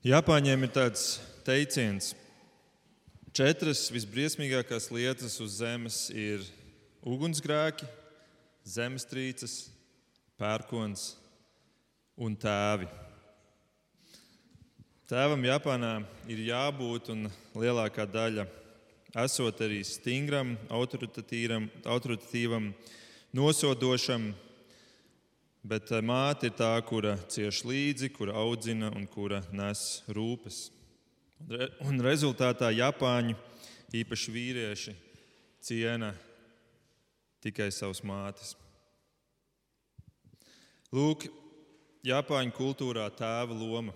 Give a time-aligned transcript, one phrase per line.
[0.00, 2.14] Japāņiem ir tāds teiciens,
[3.36, 6.40] četras visbriesmīgākās lietas uz zemes ir
[7.04, 7.84] ugunsgrēki,
[8.64, 9.68] zemestrīces,
[10.40, 11.20] pērkons
[12.16, 12.88] un tēvi.
[15.04, 15.92] Tēvam Japānā
[16.32, 17.28] ir jābūt un
[17.60, 18.48] lielākā daļa
[19.20, 22.72] esot arī stingram, autoritatīvam,
[23.36, 24.32] nosodošam,
[25.60, 30.70] Bet māte ir tā, kura cieš līdzi, kura audzina un kura nes rūpes.
[31.84, 33.36] Un rezultātā Japāņi,
[34.00, 34.94] īpaši vīrieši,
[35.60, 36.14] ciena
[37.44, 38.54] tikai savas mātes.
[40.96, 41.28] Lūk,
[42.08, 43.92] Japāņu kultūrā tēva loma.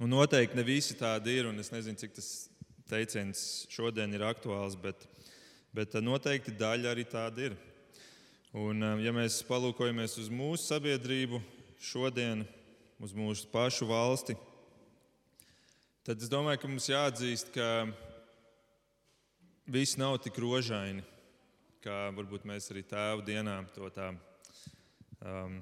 [0.00, 2.28] Un noteikti ne visi tādi ir, un es nezinu, cik tas
[2.92, 5.08] teiciens šodien ir aktuāls, bet,
[5.76, 7.56] bet noteikti daļa arī tāda ir.
[8.50, 11.38] Un, um, ja mēs palūkojamies uz mūsu sabiedrību
[11.86, 12.40] šodien,
[12.98, 14.34] uz mūsu pašu valsti,
[16.02, 17.68] tad es domāju, ka mums jāatzīst, ka
[19.70, 21.04] viss nav tik rožaini,
[21.78, 24.08] kā varbūt mēs arī tēvu dienā to tā
[25.22, 25.60] um,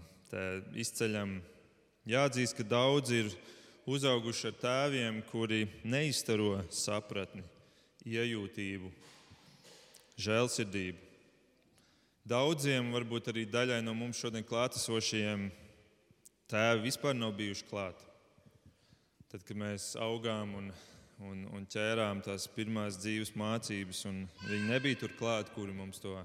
[0.73, 1.35] izceļam.
[2.09, 3.29] Jāatzīst, ka daudzi ir
[3.85, 7.45] uzauguši ar tēviem, kuri neizstaro sapratni,
[8.09, 8.89] iejūtību,
[10.25, 11.08] žēlsirdību.
[12.29, 15.47] Daudziem, varbūt arī daļai no mums šodien klātesošajiem,
[16.51, 18.03] tēvi vispār nav bijuši klāt.
[19.33, 20.67] Tad, kad mēs augām un,
[21.25, 26.19] un, un ķērām tās pirmās dzīves mācības, un viņi nebija tur klāt, kuri mums to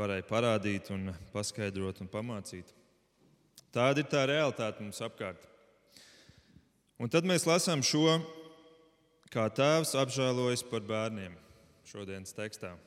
[0.00, 2.72] varēja parādīt, un paskaidrot un pamācīt.
[3.76, 5.44] Tāda ir tā realitāte mums apkārt.
[6.96, 8.16] Un tad mēs lasām šo,
[9.28, 11.36] kā tēvs apžēlojas par bērniem
[11.84, 12.78] šodienas tekstā.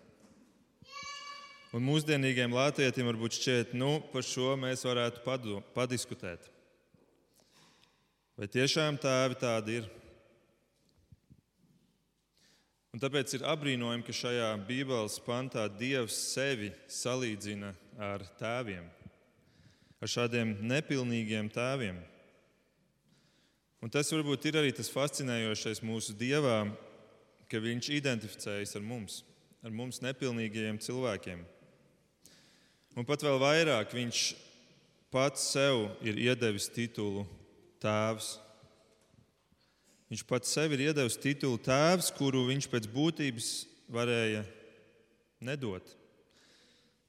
[1.70, 6.48] Un mūsdienīgiem lātietim varbūt šķiet, nu, par šo mēs varētu padu, padiskutēt.
[8.40, 9.90] Vai tiešām tēvi tādi ir?
[12.90, 17.70] Un tāpēc ir apbrīnojami, ka šajā Bībeles pantā Dievs sevi salīdzina
[18.02, 18.90] ar tēviem,
[20.02, 22.02] ar šādiem nepilnīgiem tēviem.
[23.86, 26.64] Un tas varbūt ir arī tas fascinējošais mūsu Dievā,
[27.46, 29.22] ka Viņš identificējas ar mums,
[29.62, 31.46] ar mums nepilnīgajiem cilvēkiem.
[33.00, 34.22] Un pat vēl vairāk viņš
[35.08, 37.22] pats sev ir iedevis titulu
[37.80, 38.34] Tēvs.
[40.12, 43.54] Viņš pats sev ir iedevis titulu Tēvs, kuru viņš pēc būtības
[43.96, 44.44] varēja
[45.48, 45.96] nedot.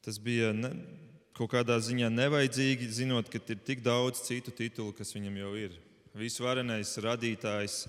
[0.06, 0.70] Tas bija ne,
[1.34, 5.74] kaut kādā ziņā nevajadzīgi, zinot, ka ir tik daudz citu titulu, kas viņam jau ir.
[6.14, 7.82] Visvarenais radītājs,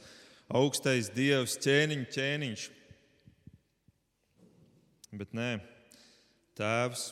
[0.49, 2.67] augstais dievs, ķēniņš, ķēniņš.
[5.21, 5.51] Bet nē,
[6.57, 7.11] tēvs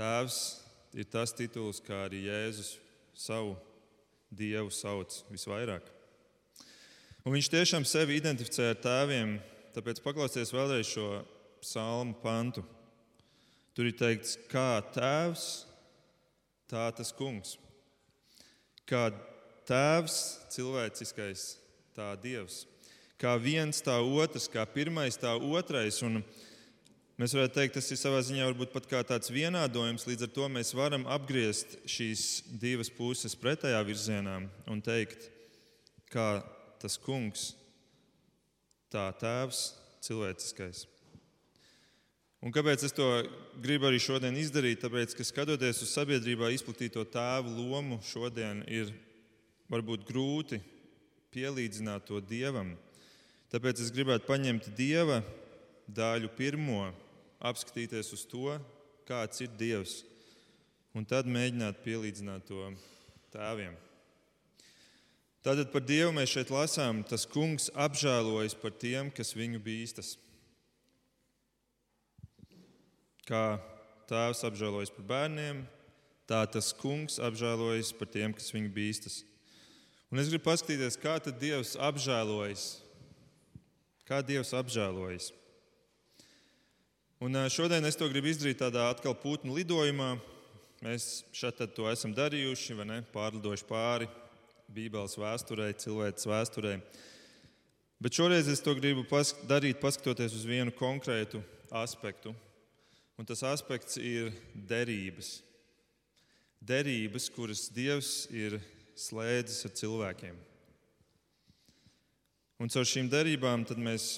[0.00, 0.36] Tēvs
[0.96, 2.78] ir tas tituls, kā arī Jēzus
[3.12, 3.52] savu
[4.32, 5.84] Dievu sauc visvairāk.
[7.20, 9.34] Un viņš tiešām sevi identificē ar tēviem,
[9.74, 11.08] tāpēc paklausieties vēlreiz šo
[11.60, 12.64] psalmu pantu.
[13.76, 15.44] Tur ir teikts, kā tēvs,
[16.70, 17.58] tā tas kungs.
[18.88, 19.10] Kā
[19.68, 20.16] tēvs
[20.56, 21.44] cilvēciskais,
[21.92, 22.62] tā dievs.
[23.20, 26.00] Kā viens, tā otrs, kā pirmais, tā otrais.
[26.08, 26.22] Un
[27.20, 30.06] Mēs varētu teikt, tas ir savā ziņā varbūt pat kā tāds vienādojums.
[30.08, 32.22] Līdz ar to mēs varam apgriezt šīs
[32.62, 34.38] divas puses pretējā virzienā
[34.72, 35.26] un teikt,
[36.08, 36.40] kā
[36.80, 37.50] tas kungs,
[38.88, 39.60] tā tēvs,
[40.06, 40.86] cilvēciskais.
[42.40, 43.10] Un kāpēc es to
[43.60, 44.80] gribu arī šodien izdarīt?
[44.80, 48.94] Tāpēc, ka skatoties uz sabiedrībā izplatīto tēvu lomu, šodien ir
[49.68, 50.62] varbūt grūti
[51.36, 52.72] pielīdzināt to dievam.
[53.52, 55.20] Tāpēc es gribētu paņemt dieva
[55.84, 56.88] daļu pirmo
[57.40, 58.56] apskatīties uz to,
[59.08, 60.00] kāds ir Dievs,
[60.94, 62.68] un tad mēģināt pielīdzināt to
[63.32, 63.76] tēviem.
[65.40, 70.18] Tātad par Dievu mēs šeit lasām, tas kungs apžēlojas par tiem, kas viņu bīstas.
[73.24, 73.56] Kā
[74.10, 75.64] tēvs apžēlojas par bērniem,
[76.28, 79.22] tā tas kungs apžēlojas par tiem, kas viņu bīstas.
[80.12, 82.68] Un es gribu paskatīties, kā tad Dievs apžēlojas.
[84.04, 85.30] Kā Dievs apžēlojas?
[87.20, 90.14] Un šodien es to gribu izdarīt tādā atkal putnu lidojumā.
[90.80, 92.96] Mēs šeit to esam darījuši, vai ne?
[93.12, 94.06] Pārlidojuši pāri
[94.72, 96.78] Bībeles vēsturē, cilvēces vēsturē.
[98.00, 101.42] Bet šoreiz es to gribu pas darīt, paskatoties uz vienu konkrētu
[101.82, 102.32] aspektu.
[103.20, 105.42] Un tas aspekts ir derības.
[106.56, 108.62] Derības, kuras Dievs ir
[108.96, 110.40] slēdzis ar cilvēkiem.
[112.64, 114.14] Un caur šīm derībām mēs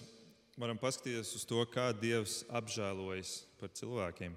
[0.61, 4.35] varam paskatīties uz to, kā Dievs apžēlojas par cilvēkiem.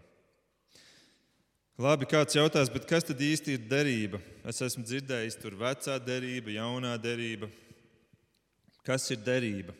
[1.75, 4.21] Labi, kāds jautās, kas tad īsti ir derība?
[4.47, 7.49] Es esmu dzirdējis, tur vecā derība, jaunā derība.
[8.87, 9.75] Kas ir derība?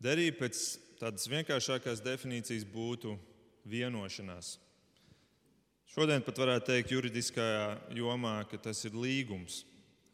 [0.00, 0.62] Derība pēc
[0.96, 3.18] tādas vienkāršākās definīcijas būtu
[3.68, 4.54] vienošanās.
[5.92, 9.60] Šodien pat varētu teikt, juridiskajā jomā, ka tas ir līgums.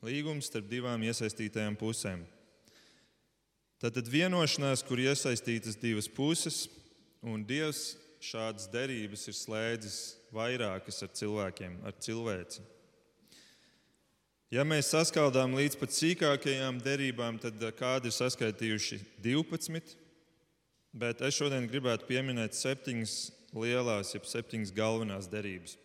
[0.02, 2.26] Līgums starp divām iesaistītajām pusēm.
[3.80, 6.66] Tātad vienošanās, kur iesaistītas divas puses,
[7.24, 9.98] un Dievs šādas derības ir slēdzis
[10.36, 12.60] vairākas ar cilvēkiem, ar cilvēci.
[14.52, 19.94] Ja mēs saskaldām līdz pat sīkākajām derībām, tad eh, kādi ir saskaitījuši 12,
[21.00, 23.14] bet es šodien gribētu pieminēt septiņas
[23.54, 25.78] lielās, jeb septiņas galvenās derības.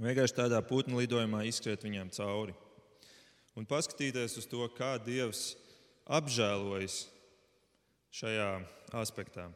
[0.00, 2.56] Vienkārši tādā putnu lidojumā izskriet viņām cauri
[3.56, 5.54] un paskatīties uz to, kā Dievs
[6.06, 7.04] apžēlojas
[8.14, 8.50] šajā
[8.96, 9.48] aspektā.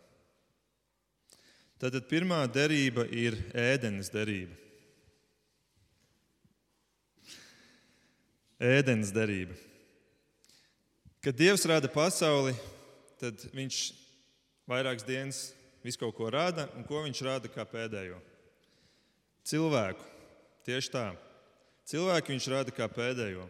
[1.80, 4.56] Tātad pirmā derība ir ēdenes derība.
[8.60, 9.56] Ēdenes derība.
[11.24, 12.52] Kad Dievs rada pasauli,
[13.20, 13.78] tad Viņš
[14.68, 15.40] vairākas dienas
[15.84, 18.20] visu kaut ko rada, un ko Viņš rada kā pēdējo?
[19.48, 20.04] Cilvēku.
[20.68, 21.06] Tieši tā.
[21.88, 23.48] Cilvēku Viņš rada kā pēdējo.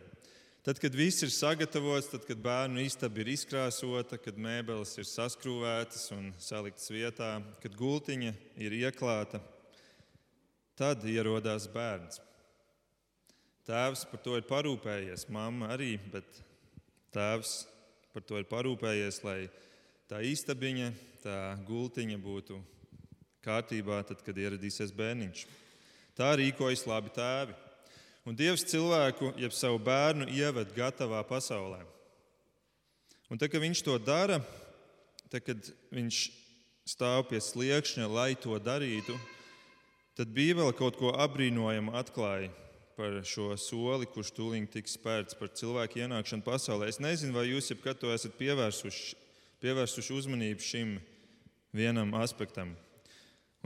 [0.60, 6.10] Tad, kad viss ir sagatavots, tad, kad bērnu istaba ir izkrāsota, kad mēbeles ir saskrūvētas
[6.12, 7.30] un saliktas vietā,
[7.62, 9.40] kad gultiņa ir ieklāta,
[10.76, 12.20] tad ierodās bērns.
[13.64, 16.28] Tēvs par to ir parūpējies, mamma arī, bet
[17.16, 17.54] tēvs
[18.12, 19.38] par to ir parūpējies, lai
[20.12, 20.92] tā istabiņa,
[21.24, 22.60] tā gultiņa būtu
[23.48, 25.48] kārtībā, tad, kad ieradīsies bērniņš.
[26.20, 27.56] Tā rīkojas labi tēvi.
[28.30, 31.80] Un Dievs cilvēku, jeb savu bērnu, ieved gatavā pasaulē.
[33.26, 34.36] Un tad, kad viņš to dara,
[35.32, 36.18] tad, kad viņš
[36.86, 39.16] stāv pie sliekšņa, lai to darītu,
[40.14, 42.52] tad Bībele kaut ko apbrīnojamu atklāja
[42.94, 46.86] par šo soli, kurš tūlīt tiks spērts par cilvēku ienākšanu pasaulē.
[46.86, 49.18] Es nezinu, vai jūs jebkad to esat pievērsuši,
[49.58, 50.94] pievērsuši uzmanību šim
[51.74, 52.76] vienam aspektam.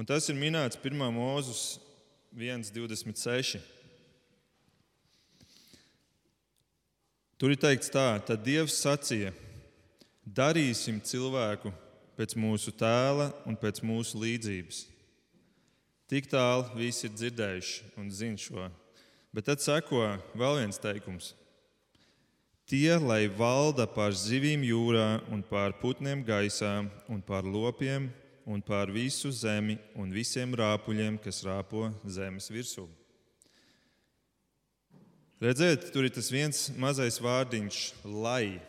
[0.00, 1.05] Un tas ir minēts 1.
[1.20, 1.66] mūzus
[2.32, 3.61] 1,26.
[7.39, 9.33] Tur ir teikts tā, tad Dievs sacīja:
[10.25, 11.73] darīsim cilvēku
[12.15, 14.85] pēc mūsu tēla un pēc mūsu līdzības.
[16.11, 18.69] Tik tālu visi ir dzirdējuši un zina šo.
[19.35, 20.05] Bet tad seko
[20.39, 21.33] vēl viens teikums.
[22.71, 28.07] Tie, lai valda pār zivīm jūrā, un pār putniem gaisā, un pār lopiem,
[28.47, 32.87] un pār visu zemi un visiem rāpuļiem, kas rāpo zemes virsū.
[35.43, 38.61] Redziet, tur ir tas viens mazais vārdiņš, lai.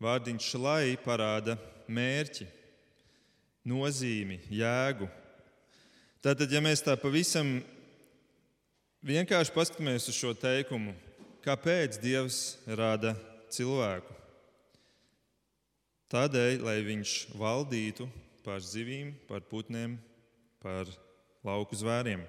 [0.00, 1.54] Vārdiņš, lai parāda
[1.88, 2.44] mērķi,
[3.64, 5.08] nozīmi, jēgu.
[6.20, 7.58] Tātad, ja mēs tā pavisam
[9.00, 10.92] vienkārši paskatāmies uz šo teikumu,
[11.44, 13.14] kāpēc Dievs rada
[13.48, 14.12] cilvēku?
[16.12, 18.10] Tādēļ, lai viņš valdītu
[18.44, 19.96] pār zivīm, pār putniem,
[20.60, 20.92] pār
[21.48, 22.28] lauku zvēriem.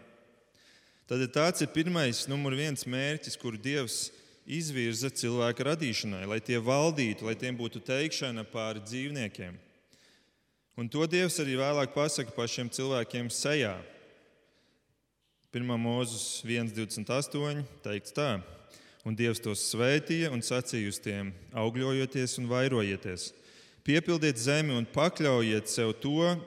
[1.12, 4.14] Tad tāds ir pirmais, numur viens mērķis, kuru Dievs
[4.48, 9.58] izvirza cilvēka radīšanai, lai tie valdītu, lai tiem būtu teikšana pāri dzīvniekiem.
[10.80, 13.74] Un to Dievs arī vēlāk pasaka pašiem cilvēkiem sejā.
[15.52, 15.76] 1.
[15.84, 18.30] mūzis 1,28 teikts tā,
[19.04, 23.34] un Dievs tos svētīja un sacīja uz tiem: augļojieties un vairojieties,
[23.84, 26.38] piepildiet zemi un pakļaujiet sev to,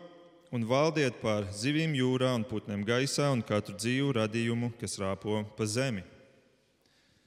[0.55, 5.67] un valdiet pār zivīm jūrā un putniem gaisā un katru dzīvu radījumu, kas rāpo pa
[5.67, 6.05] zemi.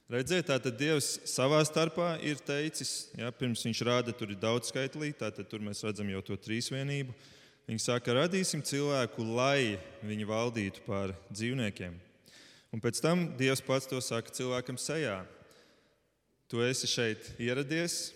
[0.07, 5.11] Redziet, tātad Dievs savā starpā ir teicis, ja, pirms viņš rāda, tur ir daudz skaitlī,
[5.11, 7.11] tātad tur mēs redzam jau to trīsvienību.
[7.67, 9.75] Viņi saka, radīsim cilvēku, lai
[10.07, 11.97] viņi valdītu pār dzīvniekiem.
[12.71, 15.19] Un pēc tam Dievs pats to saka cilvēkam sejā.
[16.47, 18.13] Tu esi šeit ieradies,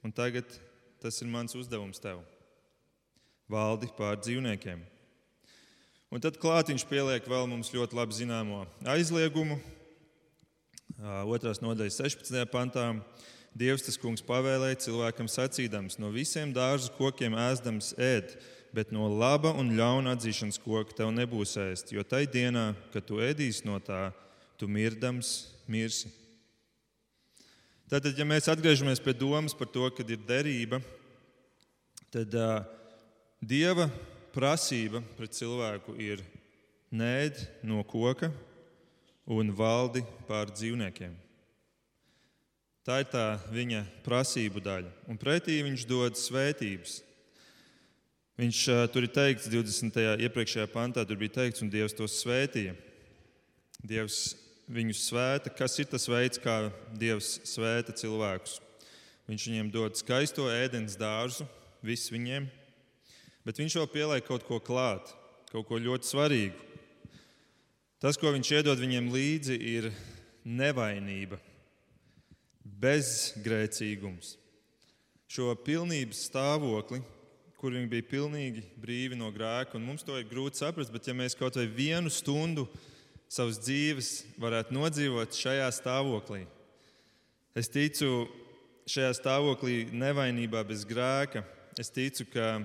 [0.00, 0.48] un tagad
[1.04, 2.24] tas ir mans uzdevums tev
[3.50, 4.82] valdi pār dzīvniekiem.
[6.14, 9.58] Un tad klāt viņš pieliek vēl mums ļoti labi zināmo aizliegumu.
[11.26, 12.44] Otrās nodaļas 16.
[12.52, 12.92] pantā.
[13.54, 18.32] Dievs tas kungs pavēlēja cilvēkam sacīdams: No visiem dārza kokiem ēdams ēd,
[18.74, 23.20] bet no laba un ļauna atzīšanas koka tev nebūs ēst, jo tai dienā, kad tu
[23.22, 24.08] ēdīsi no tā,
[24.58, 25.34] tu mirdams
[25.70, 26.10] mirsi.
[27.90, 30.80] Tātad, ja mēs atgriežamies pie domas par to, kad ir derība,
[32.10, 32.64] tad uh,
[33.44, 33.90] Dieva
[34.32, 36.22] prasība pret cilvēku ir
[36.94, 38.30] nēd no koka
[39.28, 41.12] un valdi pār dzīvniekiem.
[42.84, 44.92] Tā ir tā viņa prasību daļa.
[45.12, 46.98] Un pretī viņš dod svētības.
[48.40, 48.62] Viņš
[48.94, 50.00] tur ir teikts, 20.
[50.24, 52.74] iepriekšējā pantā, tur bija teikts, un Dievs tos svētīja.
[53.84, 54.34] Dievs
[54.72, 55.52] viņus svēta.
[55.52, 58.60] Kas ir tas veids, kā Dievs svēta cilvēkus?
[59.28, 61.48] Viņš viņiem dod skaisto ēdienas dārzu,
[61.84, 62.48] viss viņiem,
[63.44, 65.12] bet viņš vēl pieliek kaut ko klāt,
[65.52, 66.70] kaut ko ļoti svarīgu.
[68.02, 69.90] Tas, ko viņš iedod viņiem līdzi, ir
[70.44, 71.38] nevainība,
[72.64, 74.34] bezgrēcīgums.
[75.30, 77.00] Šo pilnības stāvokli,
[77.56, 81.14] kur viņi bija pilnīgi brīvi no grēka, un mums to ir grūti saprast, bet ja
[81.16, 82.66] mēs kaut vai vienu stundu
[83.30, 84.10] savas dzīves
[84.40, 86.44] varētu nodzīvot šajā stāvoklī,
[87.56, 88.26] es ticu,
[88.84, 91.40] šajā stāvoklī nevainībā bez grēka,
[91.80, 92.58] es ticu, ka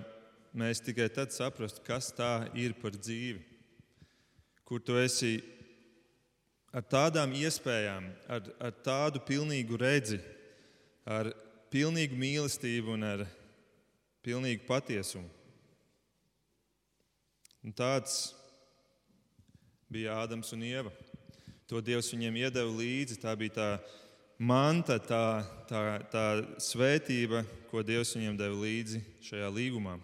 [0.53, 3.41] mēs tikai tad saprastu, kas tā ir par dzīvi,
[4.65, 5.39] kur tu esi
[6.73, 10.19] ar tādām iespējām, ar, ar tādu pilnīgu redzi,
[11.05, 11.31] ar
[11.73, 13.25] pilnīgu mīlestību un ar
[14.25, 15.29] pilnīgu patiesumu.
[17.65, 18.31] Un tāds
[19.91, 20.93] bija Ādams un Ieva.
[21.69, 23.19] To Dievs viņiem iedeva līdzi.
[23.21, 23.69] Tā bija tā
[24.39, 26.25] manta, tā, tā, tā
[26.63, 29.97] svētība, ko Dievs viņiem deva līdzi šajā līgumā.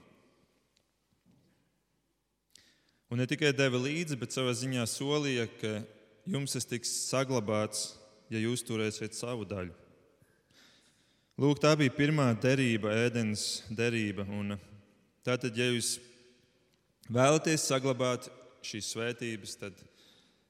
[3.09, 5.73] Un ne tikai deva līdzi, bet savā ziņā solīja, ka
[6.25, 7.91] jums tas tiks saglabāts,
[8.33, 9.73] ja jūs turēsiet savu daļu.
[11.37, 14.25] Lūk, tā bija pirmā derība, ēdienas derība.
[14.25, 14.55] Un
[15.27, 15.99] tātad, ja jūs
[17.11, 18.29] vēlaties saglabāt
[18.65, 19.77] šīs svētības, tad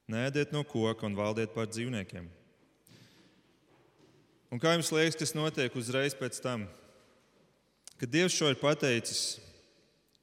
[0.07, 2.29] nēdiet no koka un valdiet pār dzīvniekiem.
[4.53, 6.69] Un kā jums liekas, kas notiek uzreiz pēc tam?
[7.99, 9.41] Kad Dievs šo ir pateicis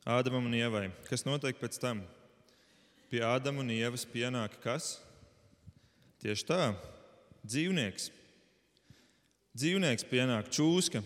[0.03, 2.01] Ādamam un Ievai, kas notiek pēc tam?
[3.13, 4.95] Pie Ādama un Ievas pienāk kas?
[6.25, 6.71] Tieši tā,
[7.45, 8.07] dzīvnieks.
[9.53, 11.03] Dzīvnieks pienāk čūska,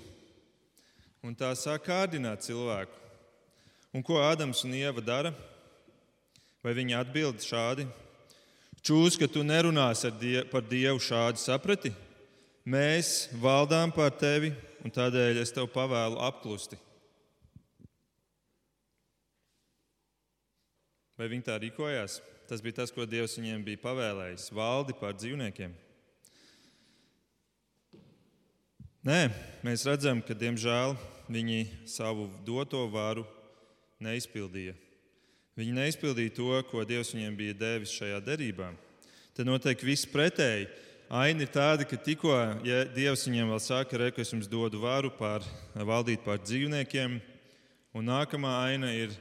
[1.26, 2.94] un tā sāk kārdināt cilvēku.
[3.90, 5.32] Un ko Ādams un Ieva dara?
[6.62, 7.88] Vai viņi atbild šādi?
[8.86, 11.90] Čūska, tu nerunāsi die par Dievu šādi saprati?
[12.62, 14.54] Mēs valdām pār tevi,
[14.86, 16.78] un tādēļ es tev pavēlu apklusti.
[21.16, 22.20] Vai viņi tā rīkojās?
[22.46, 25.72] Tas bija tas, ko Dievs viņiem bija pavēlējis- valdi pār dzīvniekiem.
[29.06, 29.30] Nē,
[29.64, 30.96] mēs redzam, ka diemžēl
[31.30, 33.26] viņi savu doto varu
[34.02, 34.74] neizpildīja.
[35.56, 38.74] Viņi neizpildīja to, ko Dievs viņiem bija devis šajā derībā.
[39.34, 40.68] Tad notiek viss pretēji.
[41.08, 42.34] Aina ir tāda, ka tikko
[42.66, 45.40] ja Dievs viņiem vēl saka, ka es jums dodu varu pār,
[45.74, 47.20] valdīt pār dzīvniekiem,
[47.94, 49.14] un nākamā aina ir,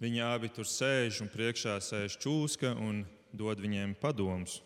[0.00, 4.60] viņi abi tur sēž un priekšā sēž čūska un dod viņiem padomus.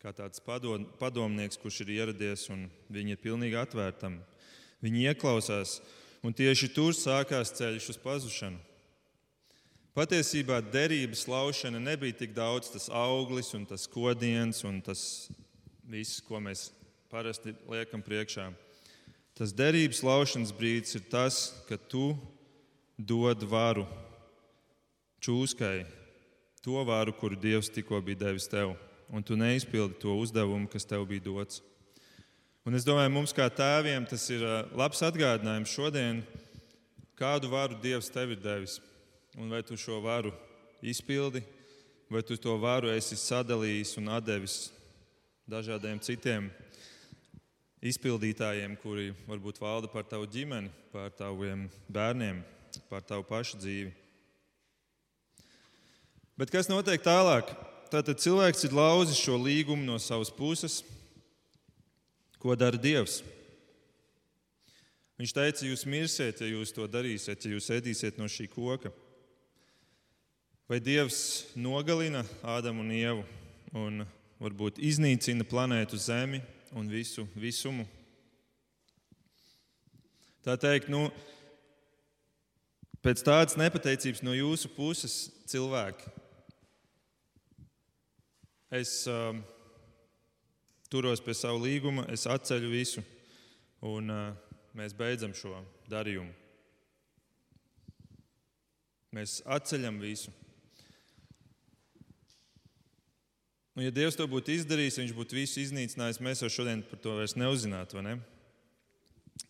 [0.00, 4.20] Kā tāds padom, padomnieks, kurš ir ieradies un viņi ir pilnīgi atvērtam.
[4.84, 5.80] Viņi ieklausās,
[6.22, 8.60] un tieši tur sākās ceļš uz pazušanu.
[9.96, 15.00] Patiesībā derības laušana nebija tik daudz tas auglis un tas kodiens un tas
[15.88, 16.68] viss, ko mēs
[17.08, 18.50] parasti liekam priekšā.
[19.36, 22.10] Tas derības laušanas brīdis ir tas, kad tu
[22.96, 23.84] dod varu
[25.20, 25.84] čūskai,
[26.64, 28.74] to varu, kuru Dievs tikko bija devis tev,
[29.12, 31.62] un tu neizpildi to uzdevumu, kas tev bija dots.
[32.66, 34.42] Un es domāju, mums kā tēviem tas ir
[34.74, 36.24] labs atgādinājums šodien,
[37.14, 38.80] kādu varu Dievs tev ir devis
[39.36, 40.32] un vai tu šo varu
[40.82, 41.42] izpildi,
[42.10, 44.70] vai tu to varu esi sadalījis un devis
[45.46, 46.48] dažādiem citiem
[47.84, 52.40] izpildītājiem, kuri varbūt valda par tavu ģimeni, par taviem bērniem,
[52.90, 53.92] par tavu pašu dzīvi.
[56.36, 57.48] Bet kas notiek tālāk?
[57.90, 60.82] Tātad cilvēks ir lauzis šo līgumu no savas puses.
[62.42, 63.22] Ko dara Dievs?
[65.16, 68.92] Viņš teica, jūs mirsiet, ja jūs to darīsiet, ja jūs ēdīsiet no šī koka.
[70.68, 73.22] Vai Dievs nogalina Ādamu un Ievu
[73.72, 74.04] un
[74.42, 76.42] varbūt iznīcina planētu Zemi
[76.76, 77.86] un visu visumu?
[80.44, 81.06] Tā teikt, nu,
[83.06, 85.14] pēc tādas nepateicības no jūsu puses,
[85.46, 86.10] cilvēki,
[88.74, 89.36] es uh,
[90.90, 93.04] turos pie savu līguma, es atceļu visu,
[93.86, 95.54] un uh, mēs beidzam šo
[95.90, 96.34] darījumu.
[99.14, 100.34] Mēs atceļam visu.
[103.76, 107.14] Nu, ja Dievs to būtu izdarījis, viņš būtu visu iznīcinājis, mēs jau šodien par to
[107.20, 108.02] vairs neuzzinātu.
[108.02, 108.18] Ne?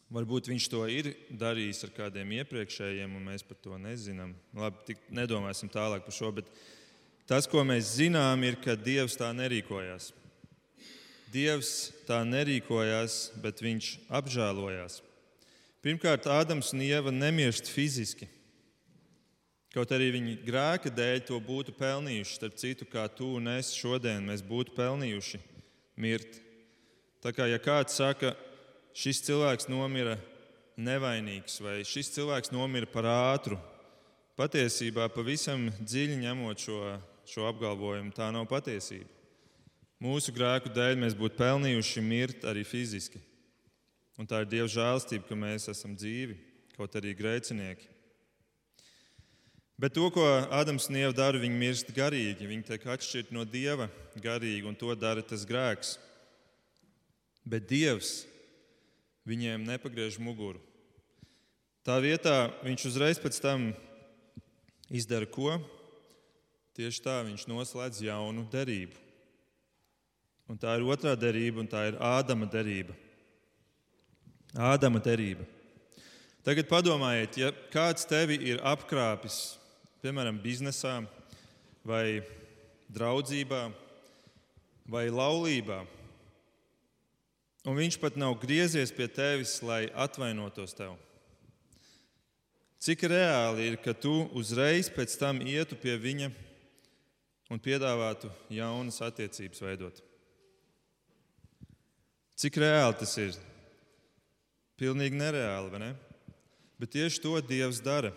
[0.07, 4.37] Varbūt viņš to ir darījis ar kādiem iepriekšējiem, un mēs par to nezinām.
[4.55, 6.51] Labi, tik nedomāsim tālāk par šo, bet
[7.27, 10.13] tas, ko mēs zinām, ir, ka Dievs tā nerīkojās.
[11.35, 11.73] Dievs
[12.07, 15.01] tā nerīkojās, bet viņš apžēlojās.
[15.83, 18.31] Pirmkārt, Ādams un Ieva nemirst fiziski.
[19.75, 24.23] Kaut arī viņi grēka dēļ to būtu pelnījuši, starp citu, kā tu un es šodien,
[24.25, 25.43] mēs būtu pelnījuši
[26.01, 26.39] mirt.
[27.21, 28.33] Tā kā ja kāds saka,
[28.97, 30.17] šis cilvēks nomira
[30.77, 33.59] nevainīgs vai šis cilvēks nomira par ātru,
[34.37, 36.81] patiesībā pavisam dziļi ņemot šo,
[37.29, 39.09] šo apgalvojumu, tā nav patiesība.
[40.03, 43.21] Mūsu grēku dēļ mēs būtu pelnījuši mirt arī fiziski.
[44.21, 46.37] Un tā ir Dieva žēlstība, ka mēs esam dzīvi,
[46.77, 47.89] kaut arī grēcinieki.
[49.81, 50.25] Bet to, ko
[50.57, 52.49] Ādams un Ieva dara, viņi mirst garīgi.
[52.49, 55.97] Viņi tiek atšķirti no Dieva garīgi, un to dara tas grēks.
[57.45, 58.23] Bet Dievs
[59.27, 60.63] viņiem nepagriež muguru.
[61.87, 63.69] Tā vietā viņš uzreiz pēc tam
[64.91, 65.59] izdara ko?
[66.77, 69.05] Tieši tā viņš noslēdz jaunu derību.
[70.47, 72.95] Un tā ir otrā derība, un tā ir Ādama derība.
[74.55, 75.47] Ādama derība.
[76.47, 79.57] Tagad padomājiet, ja kāds tevi ir apkrāpis
[80.07, 81.01] piemēram, biznesā,
[81.83, 82.23] vai
[82.95, 83.65] draudzībā,
[84.87, 85.81] vai laulībā.
[87.67, 90.95] Un viņš pat nav griezies pie tevis, lai atvainotos tev.
[92.79, 96.29] Cik reāli ir, ka tu uzreiz pēc tam ietu pie viņa
[97.51, 99.99] un piedāvātu jaunas attiecības veidot?
[102.39, 103.35] Cik reāli tas ir?
[104.79, 105.91] Pilnīgi nereāli, vai ne?
[106.79, 108.13] Bet tieši to Dievs dara.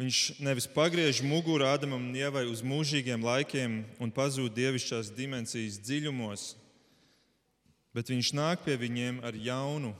[0.00, 6.52] Viņš nevis pagriež muguru Ādamam un Ievai uz mūžīgiem laikiem un pazūd dievišķās dimensijas dziļumos,
[7.92, 9.92] bet viņš nāk pie viņiem ar jaunu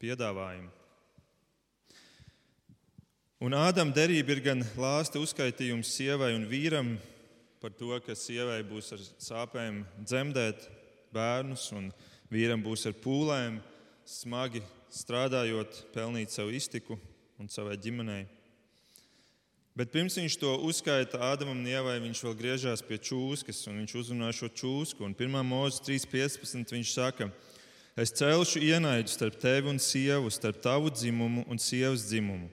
[0.00, 0.70] piedāvājumu.
[3.40, 6.98] Un Ādama derība ir gan lāsta uzskaitījums sievai un vīram
[7.60, 10.66] par to, ka sievai būs ar sāpēm dzemdēt
[11.12, 11.88] bērnus, un
[12.32, 13.56] vīram būs ar pūlēm,
[14.04, 14.60] smagi
[14.92, 16.98] strādājot, pelnīt savu iztiku
[17.40, 18.26] un savai ģimenei.
[19.78, 23.92] Bet pirms viņš to uzskaita Ādamam un Ievai, viņš vēl griežās pie čūskas un viņš
[24.00, 25.04] uzrunā šo čūsku.
[25.06, 25.36] Un 1.
[25.46, 26.74] mūzika 3.15.
[26.74, 27.28] viņš saka,
[27.94, 32.50] es celšu ienaidu starp tevi un sievu, starp tavu dzimumu un sievas dzimumu.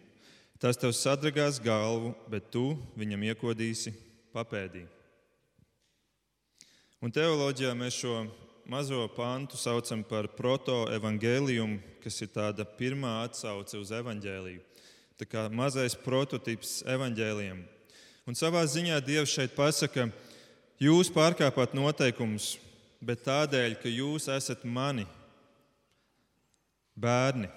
[0.61, 3.93] Tas tev sadragās galvu, bet tu viņam iekodīsi
[4.33, 4.85] papēdī.
[7.01, 8.23] Un teoloģijā mēs šo
[8.69, 14.66] mazo pantu saucam par proto-evangēlijumu, kas ir tāda pirmā atsauce uz evaņģēliju
[15.17, 17.61] tā kā mazais prototyps evaņģēliem.
[18.27, 20.09] Un savā ziņā Dievs šeit pasaka,
[20.83, 22.57] jūs pārkāpāt noteikumus,
[23.01, 25.07] bet tādēļ, ka jūs esat mani
[26.97, 27.49] bērni,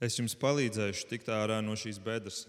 [0.00, 2.44] es jums palīdzēšu tikt ārā no šīs bedres.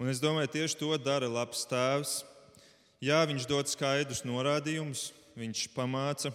[0.00, 2.24] Un es domāju, tieši to dara labs tēvs.
[3.04, 6.32] Jā, viņš dod skaidrus norādījumus, viņš pamāca,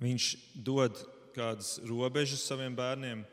[0.00, 0.96] viņš dod
[1.34, 3.26] kādas robežas saviem bērniem,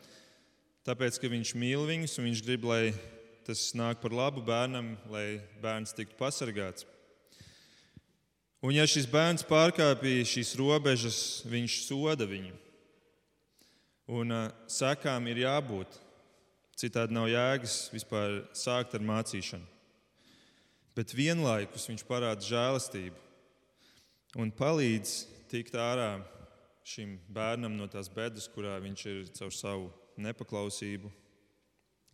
[0.87, 2.93] tāpēc, ka viņš mīl viņus un viņš grib, lai
[3.47, 6.87] tas nāk par labu bērnam, lai bērns tiktu pasargāts.
[8.63, 12.55] Un, ja šis bērns pārkāpja šīs robežas, viņš soda viņu.
[14.17, 15.99] Un uh, sekām ir jābūt.
[16.77, 19.65] Citādi nav jēgas vispār sākt ar mācīšanu.
[20.97, 25.13] Bet vienlaikus viņš parāda žēlastību un palīdz
[25.51, 26.19] tikt ārā
[26.87, 29.89] šim bērnam no tās bedres, kurā viņš ir caur savu
[30.21, 31.11] nepaklausību,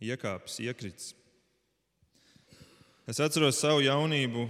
[0.04, 1.12] iekāpis, iekritis.
[3.04, 4.46] Es atceros savu jaunību.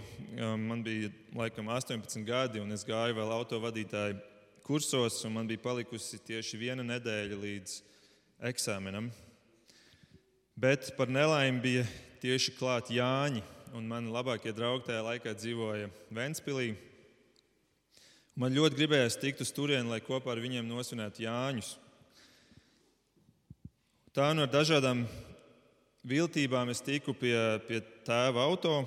[0.62, 4.21] Man bija laikam 18 gadi, un es gāju vēl autovadītāju
[4.62, 7.75] kursos, un man bija palikusi tieši viena nedēļa līdz
[8.51, 9.11] eksāmenam.
[10.55, 11.85] Bet par nelaimi bija
[12.23, 13.43] tieši klāt Jāņi,
[13.75, 16.77] un mani labākie draugi tajā laikā dzīvoja Ventspīlī.
[18.38, 21.75] Man ļoti gribējās tikt uz turieni, lai kopā ar viņiem nosvinētu Jāņus.
[24.14, 25.00] Tā nu ar dažādām
[26.07, 27.35] viltībām es tiku pie,
[27.66, 28.85] pie tēva auto,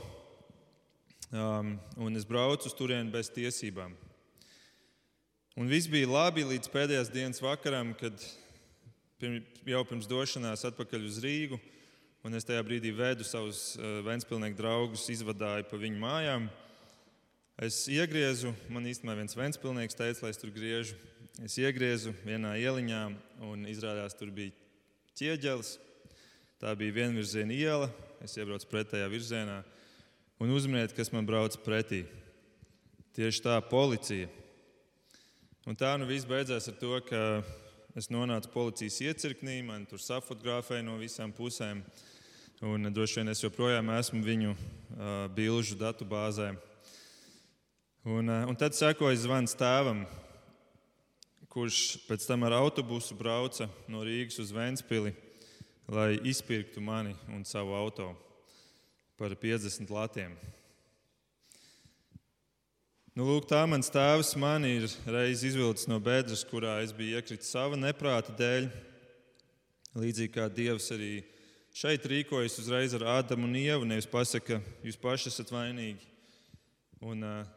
[1.36, 3.92] um, un es braucu uz turieni bez tiesībām.
[5.60, 8.24] Un viss bija labi līdz pēdējās dienas vakaram, kad
[9.68, 11.60] jau pirms došanās atpakaļ uz Rīgu,
[12.24, 16.46] un es tajā brīdī vedu savus uh, Vēnspilsnieku draugus, izvadāju pa viņu mājām.
[17.68, 20.96] Es iegriezu, man īstenībā viens Vēnspilsnieks teica, lai es tur griežu.
[21.44, 23.02] Es iegriezu vienā ieliņā,
[23.50, 24.56] un izrādās tur bija
[25.18, 25.78] ķieģelis.
[26.62, 27.88] Tā bija vienvirziena iela,
[28.22, 29.62] es iebraucu pretējā virzienā.
[30.42, 32.04] Un uzminiet, kas man brauc pretī.
[33.18, 34.30] Tieši tā, policija.
[35.66, 37.22] Un tā nu viss beidzās ar to, ka
[37.98, 41.82] es nonācu policijas iecirknī, man tur safotografēja no visām pusēm.
[42.62, 46.52] Un droši vien es joprojām esmu viņu uh, bilžu datu bāzē.
[48.06, 50.06] Un, uh, un tad sekoja zvans tēvam,
[51.58, 55.16] kurš pēc tam ar autobusu brauca no Rīgas uz Vēnspili
[55.88, 58.16] lai izpirktu mani un savu auto
[59.18, 60.36] par 50 latiem.
[63.16, 67.50] Nu, lūk, tā mans tēvs man ir reiz izvilcis no bedres, kurā es biju iekritis
[67.50, 68.68] sava neprāta dēļ.
[69.98, 71.24] Līdzīgi kā Dievs arī
[71.74, 76.04] šeit rīkojas uzreiz ar Ādamu un Ievu, nevis pasaka, jūs paši esat vainīgi.
[77.02, 77.48] Un, uh,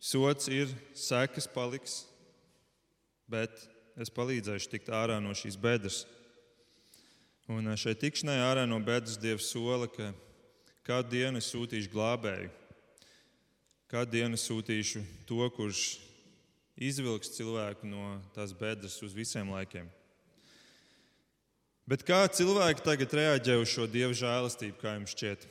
[0.00, 2.00] sots ir, sekas paliks,
[3.30, 3.68] bet
[4.00, 6.02] es palīdzēšu tikt ārā no šīs bedres.
[7.50, 10.12] Un šai tikšanai ārā no bedres Dievs sola, ka
[10.86, 12.50] kādu dienu es sūtīšu glābēju,
[13.90, 15.84] kādu dienu es sūtīšu to, kurš
[16.80, 19.88] izvilks cilvēku no tās bedres uz visiem laikiem.
[21.90, 25.46] Bet kā cilvēki tagad reaģē uz šo dievu žēlastību, kā jums šķiet?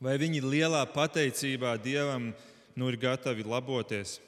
[0.00, 2.30] Vai viņi lielā pateicībā dievam
[2.76, 4.18] nu ir gatavi laboties?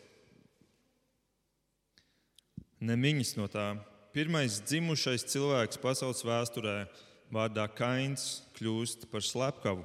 [2.82, 3.78] Ne viņas no tām
[4.12, 6.84] pirmais dzimušais cilvēks pasaules vēsturē,
[7.32, 9.84] vārdā Kains, kļūst par slepkavu.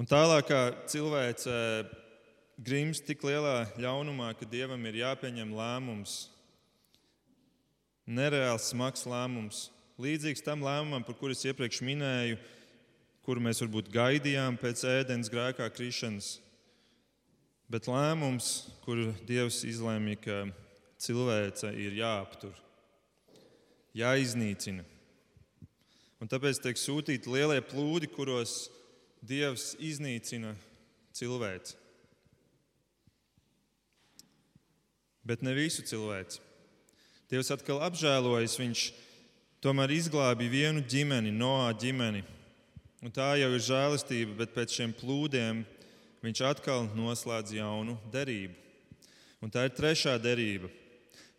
[0.00, 1.52] Un tālāk, kā cilvēce
[2.60, 6.14] grimst tik lielā ļaunumā, ka dievam ir jāpieņem lēmums,
[8.08, 9.68] nereāls, smags lēmums,
[10.00, 12.40] līdzīgs tam lēmumam, par kuru es iepriekš minēju,
[13.26, 16.38] kuru mēs varbūt gaidījām pēc ēdienas grēkā krišanas.
[17.70, 18.50] Bet lēmums,
[18.82, 20.40] kuru Dievs izlēma, ka
[21.00, 22.56] cilvēce ir jāaptur
[23.96, 24.84] jāiznīcina.
[26.20, 28.68] Un tāpēc tiek sūtīti lielie plūdi, kuros
[29.20, 30.54] Dievs iznīcina
[31.16, 31.74] cilvēci.
[35.28, 36.40] Bet ne visu cilvēci.
[37.28, 38.84] Dievs atkal apžēlojas, viņš
[39.60, 42.24] tomēr izglābi vienu ģimeni, Noā ģimeni.
[43.04, 45.62] Un tā jau ir žēlastība, bet pēc šiem plūdiem
[46.24, 48.56] viņš atkal noslēdz jaunu derību.
[49.44, 50.68] Un tā ir trešā derība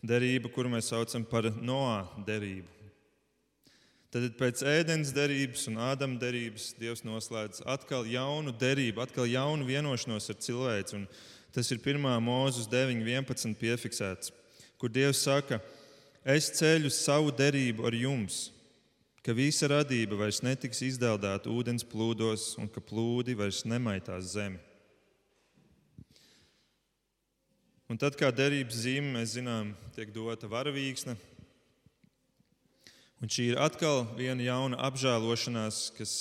[0.01, 2.67] derība, kuru mēs saucam par Noā derību.
[4.11, 10.27] Tad pēc ēdienas derības un ādama derības Dievs noslēdz atkal jaunu derību, atkal jaunu vienošanos
[10.33, 10.97] ar cilvēci.
[10.97, 11.05] Un
[11.55, 12.09] tas ir 1.
[12.19, 13.55] mūzes 9.11.
[13.61, 14.33] piefiksēts,
[14.81, 15.61] kur Dievs saka,
[16.27, 18.49] es ceļu savu derību ar jums,
[19.23, 24.59] ka visa radība vairs netiks izdeldēta ūdens plūdos un ka plūdi vairs nemaitās zemi.
[27.91, 31.12] Un tad, kā derības zīme, mēs zinām, tiek dota varavīksne.
[33.19, 36.13] Un šī ir atkal viena jauna apžēlošanās, kas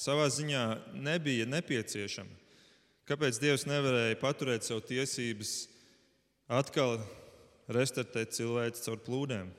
[0.00, 0.62] savā ziņā
[0.96, 2.32] nebija nepieciešama.
[3.12, 5.52] Kāpēc Dievs nevarēja paturēt savu tiesības
[6.48, 6.96] atkal
[7.76, 9.52] restartēt cilvēku caur plūdiem?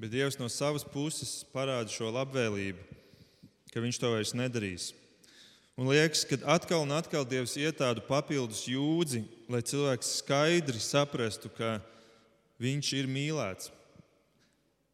[0.00, 2.80] Bet Dievs no savas puses parāda šo labvēlību,
[3.74, 4.94] ka Viņš to vairs nedarīs.
[5.78, 11.52] Un liekas, ka atkal un atkal Dievs iet tādu papildus jūdzi, lai cilvēks skaidri saprastu,
[11.54, 11.76] ka
[12.58, 13.70] viņš ir mīlēts.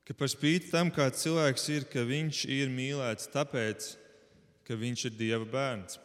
[0.05, 3.95] Ka par spīti tam, kāds cilvēks ir, ka viņš ir mīlēts tāpēc,
[4.69, 5.97] ka viņš ir Dieva bērns,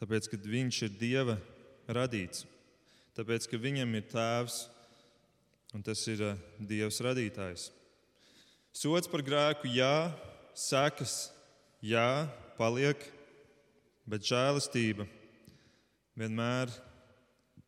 [0.00, 1.36] tāpēc, ka viņš ir Dieva
[1.92, 2.46] radīts,
[3.12, 4.62] tāpēc, ka viņam ir tēvs
[5.76, 7.68] un tas ir eh, Dievs radītājs.
[8.72, 10.08] Sots par grēku, jā,
[10.56, 11.28] sekas,
[11.84, 12.24] jā,
[12.56, 13.04] paliek
[14.08, 15.04] bet žēlastība
[16.18, 16.72] vienmēr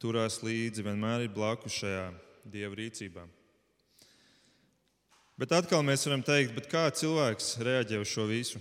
[0.01, 2.09] turās līdzi, vienmēr ir blakus šajā
[2.49, 3.27] dieva rīcībā.
[5.41, 8.61] Bet atkal mēs varam teikt, kā cilvēks reaģē uz šo visu.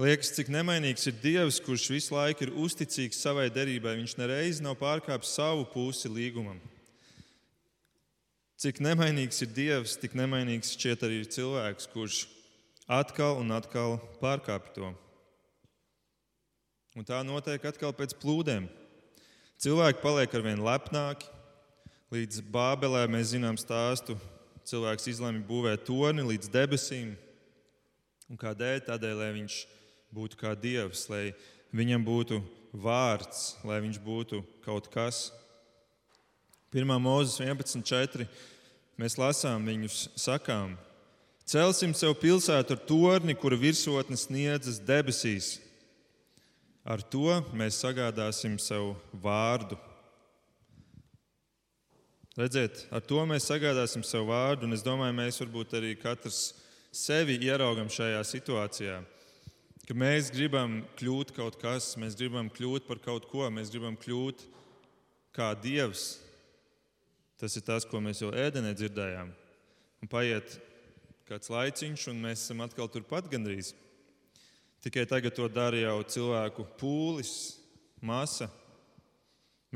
[0.00, 3.98] Liekas, cik nemainīgs ir Dievs, kurš visu laiku ir uzticīgs savai derībai.
[3.98, 6.60] Viņš nereiz nav pārkāpis savu pusi līgumam.
[8.60, 12.22] Cik nemainīgs ir Dievs, tik nemainīgs šķiet arī cilvēks, kurš
[12.88, 14.94] atkal un atkal pārkāpj to.
[16.98, 18.64] Un tā notiek atkal pēc plūdiem.
[19.62, 21.28] Cilvēki paliek ar vien lepnāki.
[22.10, 24.16] Līdz Bābelē mēs zinām stāstu.
[24.66, 27.12] Cilvēks izlēma būvēt torni līdz debesīm.
[28.26, 28.82] Un kādēļ?
[28.88, 29.60] Tādēļ, lai viņš
[30.10, 31.30] būtu kā dievs, lai
[31.70, 32.40] viņam būtu
[32.74, 35.28] vārds, lai viņš būtu kaut kas.
[36.74, 36.90] 1.
[36.98, 38.26] mūzes 11.4.
[38.98, 40.74] Mēs lasām viņus, sakām,
[41.46, 45.60] celsim sev pilsētu ar torni, kura virsotne sniedzas debesīs
[46.90, 49.76] Ar to mēs sagādāsim sev vārdu.
[52.34, 56.40] Redziet, ar to mēs sagādāsim sev vārdu, un es domāju, mēs varbūt arī katrs
[56.90, 58.96] sevi ieraugam šajā situācijā.
[59.86, 64.42] Ka mēs gribam kļūt kaut kas, mēs gribam kļūt par kaut ko, mēs gribam kļūt
[65.36, 66.16] kā dievs.
[67.38, 69.30] Tas ir tas, ko mēs jau ēdenē dzirdējām.
[70.02, 70.58] Un paiet
[71.30, 73.76] kāds laiciņš, un mēs esam atkal turpat gandrīz.
[74.80, 77.60] Tikai tagad to dara jau cilvēku pūlis,
[78.00, 78.46] masa.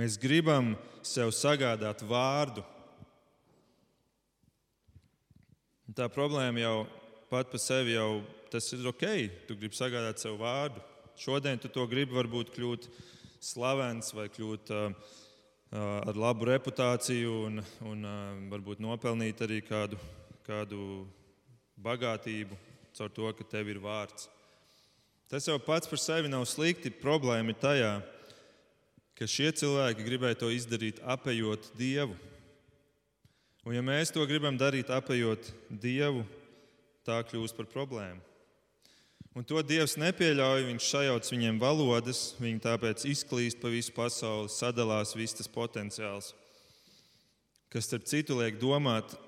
[0.01, 0.73] Mēs gribam
[1.05, 2.65] sev sagādāt vārdu.
[5.93, 6.79] Tā problēma jau
[7.29, 9.05] pat par sevi jau tas ir ok.
[9.45, 10.81] Tu gribi sagādāt sev vārdu.
[11.21, 12.89] Šodien tu to gribi varbūt kļūt
[13.45, 15.13] slavens vai kļūt uh,
[16.09, 18.17] ar labu reputāciju un, un uh,
[18.55, 20.01] varbūt nopelnīt arī kādu,
[20.49, 21.05] kādu
[21.77, 22.57] bagātību
[22.97, 24.31] caur to, ka tev ir vārds.
[25.35, 26.93] Tas jau pats par sevi nav slikti.
[26.95, 27.89] Problēma ir tajā,
[29.19, 32.15] ka šie cilvēki gribēja to izdarīt apējot Dievu.
[33.67, 35.49] Un, ja mēs to gribam darīt apējot
[35.83, 36.23] Dievu,
[37.03, 38.23] tā kļūst par problēmu.
[39.35, 40.69] Un to Dievs nepieļauj.
[40.69, 46.31] Viņš sajauc viņiem valodas, viņi tāpēc izklīst pa visu pasauli, sadalās viss tas potenciāls.
[47.75, 49.19] Kas, starp citu, liek domāt,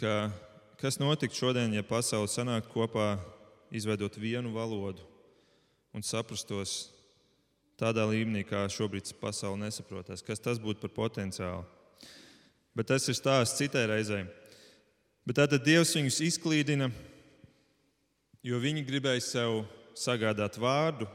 [0.00, 0.32] ka,
[0.80, 3.10] kas notiktu šodien, ja pasaule sanāktu kopā,
[3.76, 5.07] izveidot vienu valodu
[5.94, 6.88] un saprastos
[7.78, 10.24] tādā līmenī, kā šobrīd pasaule nesaprotas.
[10.26, 11.64] Kas tas būtu par potenciālu?
[12.74, 14.24] Bet tas ir stāsts citai reizei.
[15.26, 16.88] Bet tātad Dievs viņus izklīdina,
[18.46, 19.62] jo viņi gribēja sev
[19.98, 21.08] sagādāt vārdu.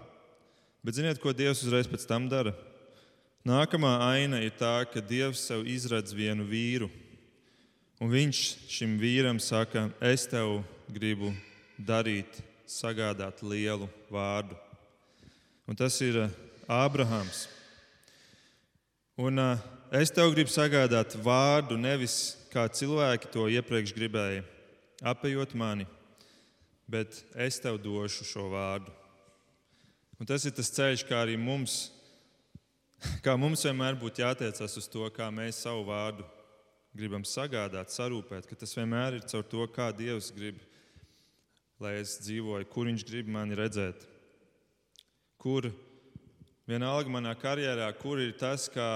[0.83, 2.53] Bet ziniet, ko Dievs uzreiz pēc tam dara?
[3.47, 6.87] Nākamā aina ir tā, ka Dievs sev izradz vienu vīru.
[8.03, 8.39] Un viņš
[8.71, 11.31] šim vīram saka, es tev gribu
[11.79, 12.41] darīt,
[12.73, 14.57] sagādāt lielu vārdu.
[15.69, 16.25] Un tas ir
[16.67, 17.45] Ābrahams.
[19.19, 19.61] Un uh,
[19.93, 24.43] es tev gribu sagādāt vārdu, nevis kā cilvēki to iepriekš gribēja,
[25.05, 25.85] apējot mani,
[26.89, 28.93] bet es tev došu šo vārdu.
[30.19, 31.91] Un tas ir tas ceļš, kā arī mums,
[33.25, 36.25] kā mums vienmēr būtu jātiecas uz to, kā mēs savu vārdu
[36.93, 40.61] gribam sagādāt, sarūpēt, ka tas vienmēr ir caur to, kā Dievs grib,
[41.83, 44.05] lai es dzīvoju, kur Viņš grib mani redzēt,
[45.41, 45.67] kur
[46.63, 48.87] Vienalga manā karjerā, kur ir tas, kā,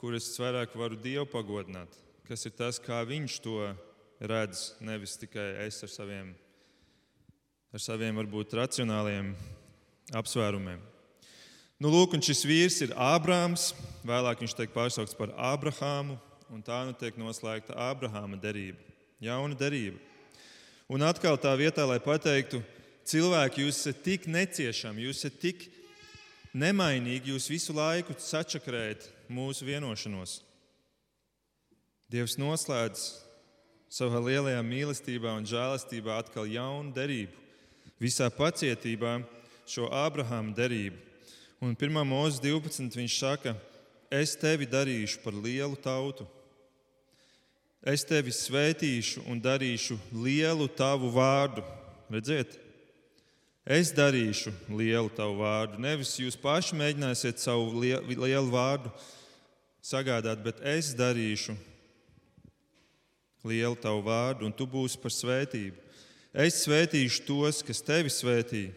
[0.00, 1.94] kur es vairāk varu Dievu pagodināt,
[2.26, 3.60] kas ir tas, kā Viņš to
[4.18, 6.34] redz, nevis tikai es ar saviem,
[7.70, 9.30] ar saviem varbūt racionāliem
[10.18, 10.82] apsvērumiem.
[11.80, 13.70] Nu, lūk, šis vīrs ir Ābrāms,
[14.04, 16.18] vēlāk viņš tiek pārsaukts par Ābrahāmu,
[16.50, 18.82] un tā nu tiek noslēgta Ābrahāma derība,
[19.22, 20.09] jauna derība.
[20.90, 22.58] Un atkal tā vietā, lai pateiktu,
[23.06, 25.68] cilvēki, jūs esat tik neciešami, jūs esat tik
[26.50, 30.40] nemainīgi jūs visu laiku sačakrējat mūsu vienošanos.
[32.10, 33.04] Dievs noslēdz
[33.86, 37.38] savā lielajā mīlestībā un žēlastībā atkal jaunu derību,
[38.02, 39.20] visā pacietībā
[39.70, 40.98] šo Ābrahāma derību.
[41.62, 42.02] Un 1.
[42.02, 42.98] mūzika 12.
[42.98, 43.54] viņš saka,
[44.10, 46.26] es tevi darīšu par lielu tautu.
[47.80, 51.64] Es tevi svētīšu un darīšu lielu tavu vārdu.
[52.10, 52.58] Redziet,
[53.70, 55.78] Es darīšu lielu tavu vārdu.
[55.78, 58.90] Nevis jūs paši mēģināsiet savu lielu vārdu
[59.84, 61.54] sagādāt, bet es darīšu
[63.44, 65.76] lielu tavu vārdu, un tu būsi par svētību.
[66.32, 68.70] Es svētīšu tos, kas tevi svētī,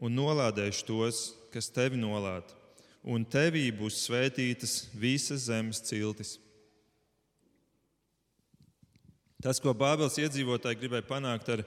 [0.00, 1.20] un nolādēšu tos,
[1.52, 2.54] kas tevi nolāda.
[3.04, 6.36] Un tevī būs svētītas visas zemes ciltis.
[9.42, 11.62] Tas, ko Bābeles iedzīvotāji gribēja panākt ar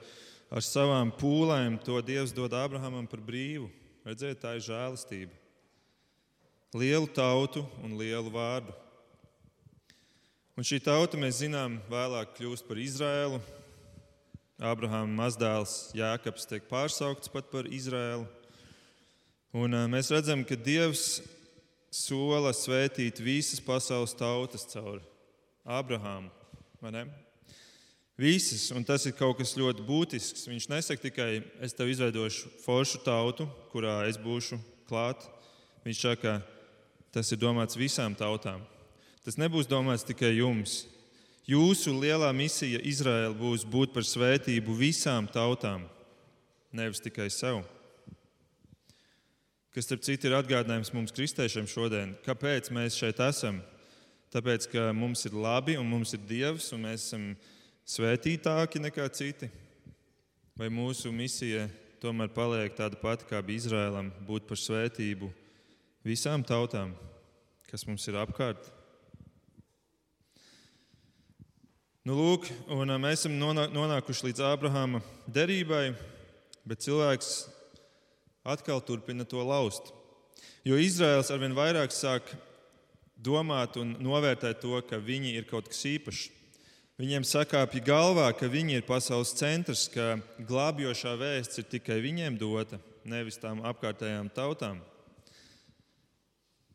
[0.52, 3.70] ar savām pūlēm to Dievs dod Abrahamam par brīvu.
[4.04, 5.32] Redziet, tā ir žēlastība.
[6.76, 8.74] Lielu tautu un lielu vārdu.
[10.56, 13.40] Un šī tauta, mēs zinām, vēlāk kļūst par Izraēlu.
[14.62, 18.28] Abrahama mazdēls Jāekaps tiek pārsaukts pat par Izraēlu.
[19.56, 21.22] Un mēs redzam, ka Dievs
[21.92, 25.00] sola svētīt visas pasaules tautas caur
[25.64, 26.32] Abrahamu.
[28.22, 30.44] Visas, un tas ir kaut kas ļoti būtisks.
[30.46, 35.24] Viņš nesaka tikai, es tev izveidošu foršu tautu, kurā es būšu klāt.
[35.82, 36.36] Viņš saka,
[37.10, 38.62] tas ir domāts visām tautām.
[39.26, 40.84] Tas nebūs domāts tikai jums.
[41.50, 45.88] Jūsu lielā misija Izraēla būs būt par svētību visām tautām,
[46.70, 47.64] nevis tikai sev.
[49.74, 53.58] Kas, starp citu, ir atgādinājums mums, kristiešiem, šodien, kāpēc mēs šeit esam.
[54.30, 57.26] Tāpēc, ka mums ir labi un mums ir Dievs, un mēs esam
[57.88, 59.48] svētītāki nekā citi?
[60.58, 61.68] Vai mūsu misija
[62.02, 65.30] tomēr paliek tāda pati, kā bija Izrēlam, būt par svētību
[66.06, 66.92] visām tautām,
[67.70, 68.68] kas mums ir apkārt?
[72.02, 72.48] Nu, lūk,
[72.98, 74.98] mēs esam nonākuši līdz Ābrahāma
[75.30, 75.92] derībai,
[76.66, 77.34] bet cilvēks
[78.42, 79.92] atkal turpina to laust.
[80.66, 82.26] Jo Izraels arvien vairāk sāk
[83.14, 86.41] domāt un novērtēt to, ka viņi ir kaut kas īpašs.
[87.00, 92.76] Viņiem sakāpja galvā, ka viņi ir pasaules centrs, ka glābjošā vēsts ir tikai viņiem dota,
[93.08, 94.82] nevis tām apkārtējām tautām.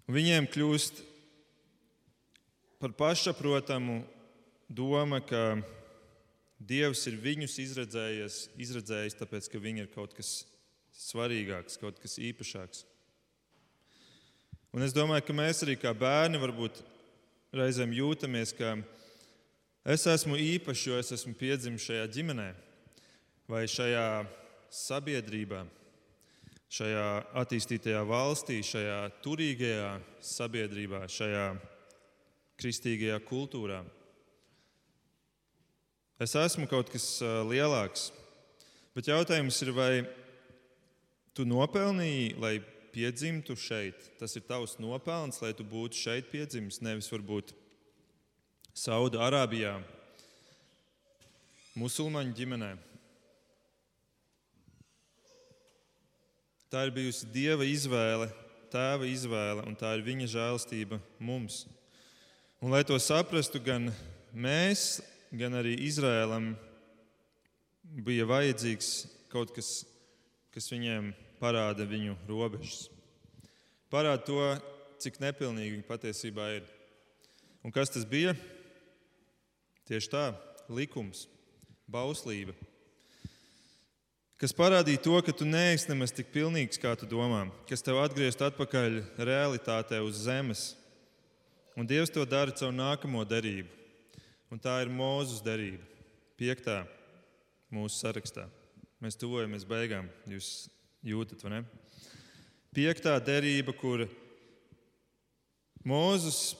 [0.09, 1.03] Viņiem kļūst
[2.81, 4.01] par pašsaprotamu
[4.69, 5.59] doma, ka
[6.57, 10.39] Dievs ir viņus izredzējis, izredzējis tāpēc, ka viņi ir kaut kas
[10.97, 12.81] svarīgāks, kaut kas īpašāks.
[14.73, 16.81] Un es domāju, ka mēs arī kā bērni varbūt
[17.53, 18.73] reizēm jūtamies, ka
[19.87, 22.47] es esmu īpašs, jo es esmu piedzimis šajā ģimenē
[23.47, 24.07] vai šajā
[24.73, 25.61] sabiedrībā,
[26.75, 27.07] šajā
[27.39, 31.45] attīstītajā valstī, šajā turīgajā sabiedrībā, šajā
[32.59, 33.83] kristīgajā kultūrā.
[36.19, 37.05] Es esmu kaut kas
[37.47, 38.09] lielāks,
[38.97, 39.91] bet jautājums ir, vai
[41.37, 42.57] tu nopelnīji, lai
[42.91, 44.09] piedzimtu šeit.
[44.17, 47.53] Tas ir tavs nopelns, lai tu būtu šeit piedzimis, nevis varbūt
[48.77, 49.71] Saudu Arābijā,
[51.73, 52.67] musulmaņu ģimenē.
[56.69, 58.27] Tā ir bijusi Dieva izvēle,
[58.69, 61.63] Tēva izvēle, un tā ir Viņa žēlastība mums.
[62.61, 63.87] Un, lai to saprastu, gan
[64.29, 64.99] mēs,
[65.33, 66.51] gan arī Izrēlam
[68.05, 68.91] bija vajadzīgs
[69.33, 69.71] kaut kas,
[70.53, 72.91] kas viņiem parāda viņu robežas.
[73.89, 74.45] Parāda to,
[75.01, 76.69] cik nepilnīgi viņi patiesībā ir.
[77.65, 78.35] Un kas tas bija?
[79.87, 80.23] Tieši tā,
[80.67, 81.29] likums,
[81.87, 82.51] bauslība.
[84.37, 88.43] Kas parādīja to, ka tu neesi nemaz tik pilnīgs, kā tu domā, kas tev atgriezt
[88.43, 90.65] atpakaļ realitātē uz zemes.
[91.79, 93.71] Un Dievs to dara caur nākamo derību.
[94.51, 95.81] Un tā ir Mūzes derība,
[96.39, 96.81] piektā
[97.71, 98.45] mūsu sarakstā.
[98.99, 100.11] Mēs tuvojamies beigām.
[100.27, 100.67] Jūs
[101.07, 101.65] Jūtat, vai ne?
[102.75, 104.03] Piektā derība, kur
[105.87, 106.57] Mūzes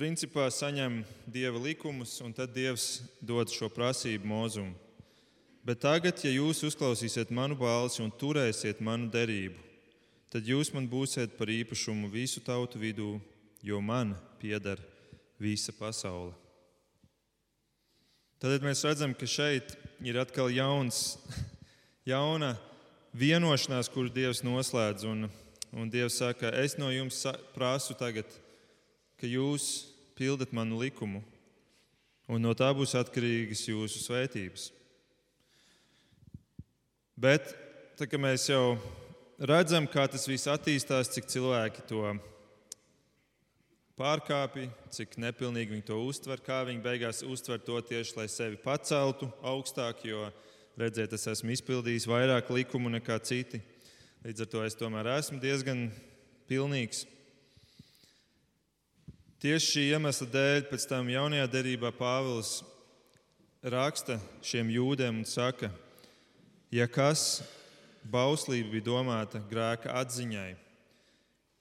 [0.00, 4.70] principā saņem dieva likumus, un tad dievs dod šo prasību mūzum.
[5.60, 9.60] Bet tagad, ja jūs uzklausīsiet manu balsi un turēsiet manu derību,
[10.32, 13.10] tad jūs man būsiet par īpašumu visu tautu vidū,
[13.60, 14.80] jo man pieder
[15.36, 16.32] visa pasaule.
[18.40, 21.18] Tad mēs redzam, ka šeit ir atkal jauns,
[22.08, 22.54] jauna
[23.12, 25.04] vienošanās, kuru Dievs noslēdz.
[25.12, 25.28] Un,
[25.76, 27.20] un Dievs saka, es no jums
[27.52, 28.24] prasu tagad,
[29.20, 29.89] ka jūs
[30.20, 31.22] pildat manu likumu,
[32.28, 34.68] un no tā būs atkarīgas jūsu svētības.
[37.16, 37.54] Bet
[37.96, 38.76] tā, mēs jau
[39.40, 42.04] redzam, kā tas viss attīstās, cik cilvēki to
[44.00, 49.32] pārkāpj, cik nepilnīgi viņi to uztver, kā viņi beigās uztver to tieši, lai sevi paceltu
[49.40, 50.04] augstāk.
[50.04, 50.28] Jo
[50.80, 53.58] Redziet, es esmu izpildījis vairāk likumu nekā citi.
[54.24, 55.88] Līdz ar to es tomēr esmu diezgan
[56.48, 57.02] pilnīgs.
[59.40, 62.58] Tieši šī iemesla dēļ pēc tam jaunajā derībā Pāvils
[63.64, 65.70] raksta šiem jūdiem un saka,
[66.68, 67.40] ja kas
[68.04, 70.50] bauslība bija domāta grēka atziņai,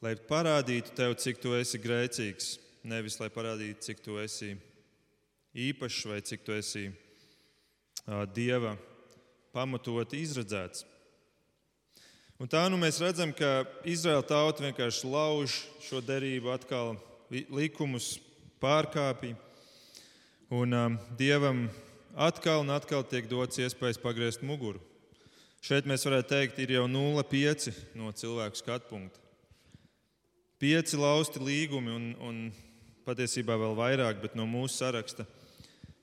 [0.04, 2.52] lai parādītu tev, cik tu esi grēcīgs,
[2.84, 4.58] nevis lai parādītu, cik tu esi
[5.56, 6.89] īpašs vai cik tu esi
[8.36, 8.76] dieva
[9.56, 10.84] pamatoti izredzēts.
[12.44, 18.18] Un tā nu mēs redzam, ka Izraēla tauta vienkārši lauž šo derību, atkal likumus
[18.62, 19.36] pārkāpj.
[20.50, 21.68] Un um, Dievam
[22.18, 24.82] atkal un atkal tiek dots iespējas pagriezt muguru.
[25.62, 29.20] Šeit mēs varētu teikt, ir jau 0,5 no cilvēku skatu punkta.
[30.60, 32.39] Pieci lausti līgumi un, un
[33.08, 35.28] patiesībā vēl vairāk, bet no mūsu saraksta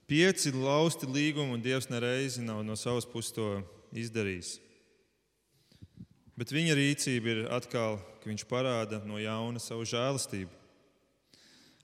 [0.07, 3.49] Pieci lausti līgumi, un Dievs nereizi nav no savas puses to
[3.91, 4.53] izdarījis.
[6.39, 10.53] Bet viņa rīcība ir atkal, ka viņš parāda no jauna savu žēlastību.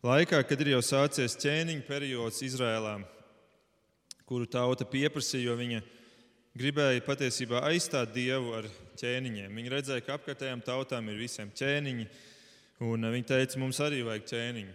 [0.02, 2.96] Laikā, kad ir jau sācies ķēniņa periods Izrēlā,
[4.26, 5.78] kuru tauta pieprasīja, jo viņa
[6.58, 8.66] gribēja patiesībā aizstāt dievu ar
[8.98, 9.52] ķēniņiem.
[9.54, 12.08] Viņi redzēja, ka apkārtējām tautām ir visiem ķēniņi,
[12.82, 14.74] un viņi teica, mums arī vajag ķēniņu.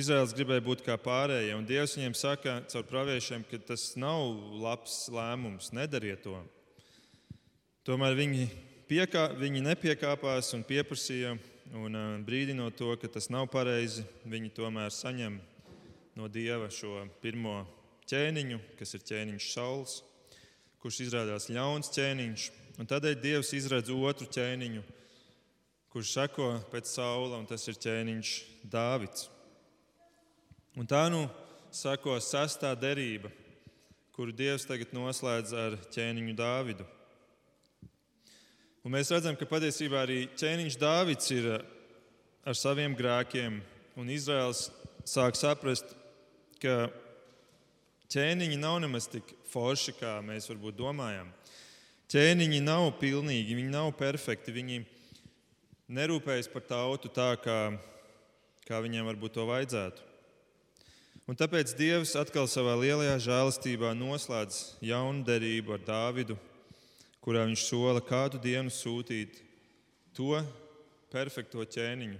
[0.00, 4.26] Izraels gribēja būt kā pārējie, un Dievs viņiem saka caur praviešiem, ka tas nav
[4.58, 6.34] labs lēmums, nedariet to.
[7.86, 8.50] Tomēr viņi,
[8.90, 11.36] piekā, viņi nepiekāpās un pieprasīja,
[11.78, 15.36] un brīdinot to, ka tas nav pareizi, viņi tomēr saņem
[16.18, 17.60] no Dieva šo pirmo
[18.10, 20.00] ķēniņu, kas ir ķēniņš Sauls,
[20.82, 22.50] kurš izrādās ļauns ķēniņš.
[22.82, 24.82] Un tādēļ Dievs izredz otru ķēniņu,
[25.94, 28.36] kurš seko pēc Saula, un tas ir ķēniņš
[28.72, 29.28] Dāvids.
[30.78, 31.28] Un tā nu
[31.70, 33.30] sako sastā derība,
[34.16, 36.94] kuru Dievs tagad noslēdz ar ķēniņu Dāvidu.
[38.80, 41.50] Un mēs redzam, ka patiesībā arī ķēniņš Dāvids ir
[42.48, 43.58] ar saviem grēkiem,
[44.00, 44.70] un Izraels
[45.04, 45.92] sāk saprast,
[46.62, 46.88] ka
[48.08, 51.28] ķēniņi nav nemaz tik forši, kā mēs varbūt domājam.
[52.10, 54.80] Ķēniņi nav pilnīgi, viņi nav perfekti, viņi
[55.92, 57.60] nerūpējas par tautu tā, kā,
[58.64, 60.08] kā viņiem varbūt to vajadzētu.
[61.28, 66.40] Un tāpēc Dievs atkal savā lielajā žēlastībā noslēdz jaunu derību ar Dāvidu,
[67.24, 69.40] kurā viņš sola kādu dienu sūtīt
[70.16, 70.38] to
[71.12, 72.18] perfekto ķēniņu,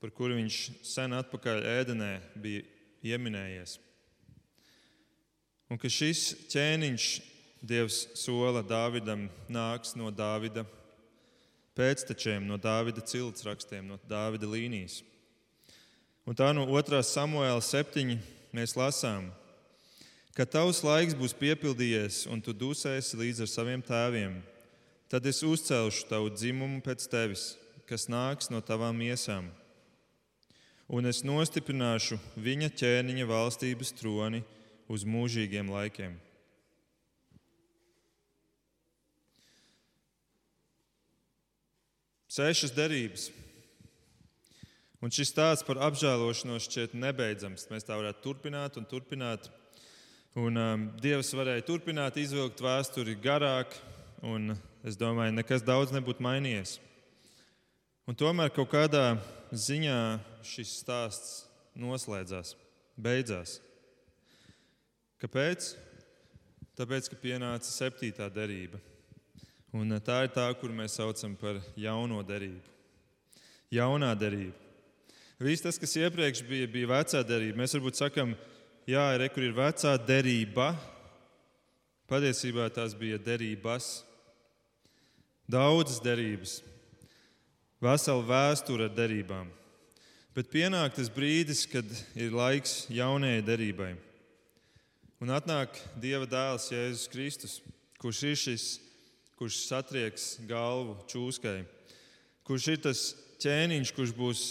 [0.00, 2.64] par kuru viņš sen atpakaļ ēdenē bija
[3.14, 3.78] ieminējies.
[5.70, 7.08] Un ka šis ķēniņš,
[7.66, 10.62] Dievs sola Dāvidam, nāks no Dāvida
[11.74, 15.00] pēctečiem, no Dāvida ciltsrakstiem, no Dāvida līnijas.
[16.26, 17.00] Un tā no 2.
[17.06, 18.16] samuēla 7.
[18.54, 19.45] mēs lasām, ka
[20.44, 24.34] tavs laiks būs piepildījies un tu dusēsi līdz ar saviem tēviem.
[25.08, 27.54] Tad es uzcelšu tavu dzimumu pēc tevis,
[27.88, 29.48] kas nāks no tavām miesām.
[30.92, 34.44] Un es nostiprināšu viņa ķēniņa valstības troni
[34.92, 36.20] uz mūžīgiem laikiem.
[42.36, 43.30] Sešas derības.
[45.00, 47.70] Un šis stāsts par apžēlošanos šķiet nebeidzams.
[47.72, 49.48] Mēs tā varētu turpināt un turpināt.
[50.36, 53.72] Un, um, Dievs varēja turpināt, izvilkt vēsturi garāk,
[54.20, 54.50] un
[54.84, 56.74] es domāju, nekas daudz nebūtu mainījies.
[58.04, 59.14] Un tomēr kaut kādā
[59.48, 60.00] ziņā
[60.44, 61.30] šis stāsts
[61.72, 62.50] noslēdzās,
[63.00, 63.54] beidzās.
[65.24, 65.70] Kāpēc?
[66.76, 68.76] Tāpēc, ka pienāca septītā derība.
[69.72, 72.74] Un eh, tā ir tā, kur mēs saucam par jauno derību.
[73.72, 74.52] Jaunā derība.
[75.40, 77.62] Viss tas, kas iepriekš bija, bija vecā derība.
[77.62, 78.36] Mēs varbūt sakām,
[78.86, 80.72] jā, re, kur ir vecā derība.
[82.06, 84.04] Patiesībā tās bija derības.
[85.46, 86.56] Daudzas derības,
[87.82, 89.46] vesela vēsture ar derībām.
[90.34, 91.86] Bet pienāk tas brīdis, kad
[92.18, 93.92] ir laiks jaunajai derībai.
[95.22, 97.54] Un atnāk Dieva dēls Jēzus Kristus,
[98.02, 98.66] kurš ir šis,
[99.38, 101.60] kurš satrieks galvu čūskai,
[102.44, 103.04] kurš ir tas
[103.40, 104.42] ķēniņš, kurš būs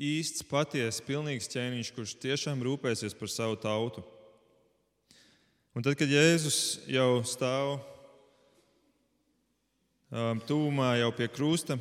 [0.00, 4.02] īsts, patiesa, pilnīgs ķēniņš, kurš tiešām rūpēsies par savu tautu.
[5.74, 7.76] Un tad, kad Jēzus jau stāv
[10.10, 11.78] um, tūmā, jau pie krusta,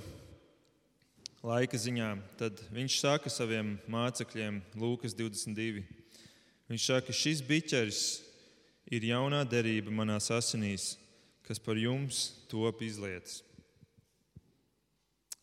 [1.45, 2.09] laika ziņā,
[2.39, 5.83] tad viņš saka saviem mācekļiem, Lūkas 22.
[6.71, 8.03] Viņš saka, ka šis biķeris
[8.93, 10.93] ir jaunā derība manās asinīs,
[11.45, 13.41] kas par jums top izlietas.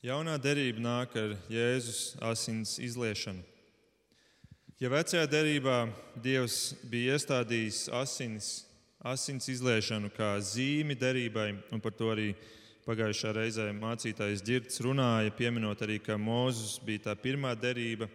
[0.01, 3.42] Jaunā derība nāk ar Jēzus asins izliešanu.
[4.80, 8.48] Ja vecajā derībā Dievs bija iestādījis asins,
[9.05, 12.30] asins izliešanu kā zīmi derībai, un par to arī
[12.86, 18.09] pagājušā reizē mācītājs Girts runāja, pieminot arī, ka Mozus bija tā pirmā derība,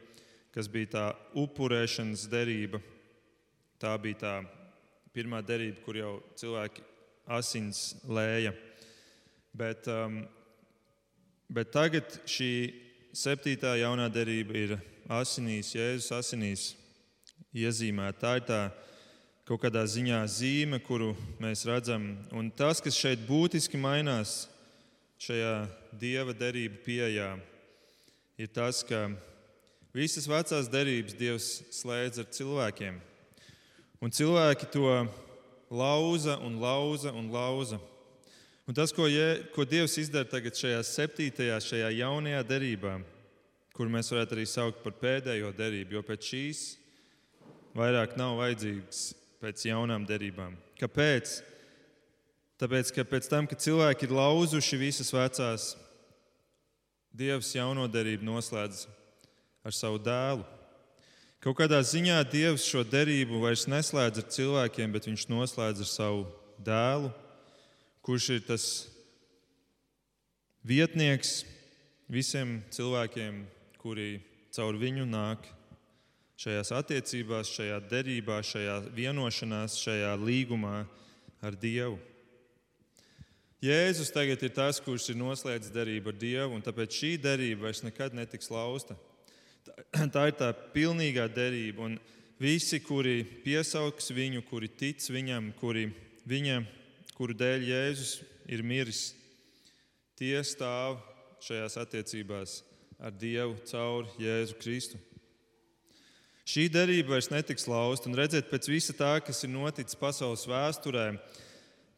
[0.58, 1.08] kas bija tā
[1.38, 2.82] upurēšanas derība,
[3.76, 4.34] Tā bija tā
[5.12, 6.84] pirmā derība, kur jau cilvēki
[7.36, 8.54] asins lēja.
[9.56, 10.22] Bet, um,
[11.50, 12.52] bet tagad šī
[13.16, 14.74] septītā jaunā derība ir
[15.12, 16.66] asinīs, Jēzus asinīs
[17.56, 18.20] iezīmēta.
[18.20, 18.62] Tā ir tā
[19.46, 22.16] kaut kādā ziņā zīme, kuru mēs redzam.
[22.34, 24.46] Un tas, kas šeit būtiski mainās
[25.22, 25.54] šajā
[25.96, 27.36] dieva derību pieejā,
[28.42, 29.08] ir tas, ka
[29.96, 32.98] visas vecās derības Dievs slēdz ar cilvēkiem.
[34.04, 34.90] Un cilvēki to
[35.72, 37.80] lauza un lauza un lauza.
[38.66, 42.96] Un tas, ko, je, ko Dievs izdara tagad šajā septītajā, šajā jaunajā derībā,
[43.78, 46.62] kur mēs varētu arī saukt par pēdējo derību, jo pēc šīs
[47.78, 49.04] vairāk nav vajadzīgs
[49.44, 50.56] pēc jaunām derībām.
[50.80, 51.36] Kāpēc?
[52.58, 55.74] Tāpēc, ka pēc tam, kad cilvēki ir lauzuši visas vecās,
[57.16, 58.82] Dievs jauno derību noslēdz
[59.64, 60.42] ar savu dēlu.
[61.40, 66.26] Kaut kādā ziņā Dievs šo derību vairs neslēdz ar cilvēkiem, bet viņš noslēdz ar savu
[66.66, 67.14] dēlu,
[68.06, 68.64] kurš ir tas
[70.62, 71.40] vietnieks
[72.06, 73.40] visiem cilvēkiem,
[73.82, 74.20] kuri
[74.54, 75.48] caur viņu nāk
[76.38, 80.84] šajās attiecībās, šajā derībā, šajā vienošanās, šajā līgumā
[81.42, 81.98] ar Dievu.
[83.66, 87.82] Jēzus tagad ir tas, kurš ir noslēdzis derību ar Dievu, un tāpēc šī derība vairs
[87.88, 88.98] nekad netiks lausta.
[90.14, 91.88] Tā ir tā pilnīgā derība.
[91.88, 91.98] Un
[92.38, 95.88] visi, kuri piesaugs viņu, kuri tic viņam, kuri
[96.30, 96.60] viņa,
[97.16, 98.14] kuru dēļ Jēzus
[98.52, 99.14] ir miris,
[100.20, 101.00] tie stāv
[101.44, 102.60] šajās attiecībās
[103.00, 105.00] ar Dievu caur Jēzu Kristu.
[106.46, 111.08] Šī derība vairs netiks lausta, un redzēt pēc visa tā, kas ir noticis pasaules vēsturē,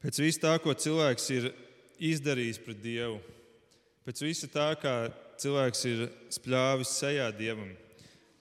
[0.05, 1.49] pēc visa tā, ko cilvēks ir
[1.99, 3.17] izdarījis pret Dievu,
[4.07, 4.95] pēc visa tā, kā
[5.41, 7.73] cilvēks ir spļāvis sejā dievam.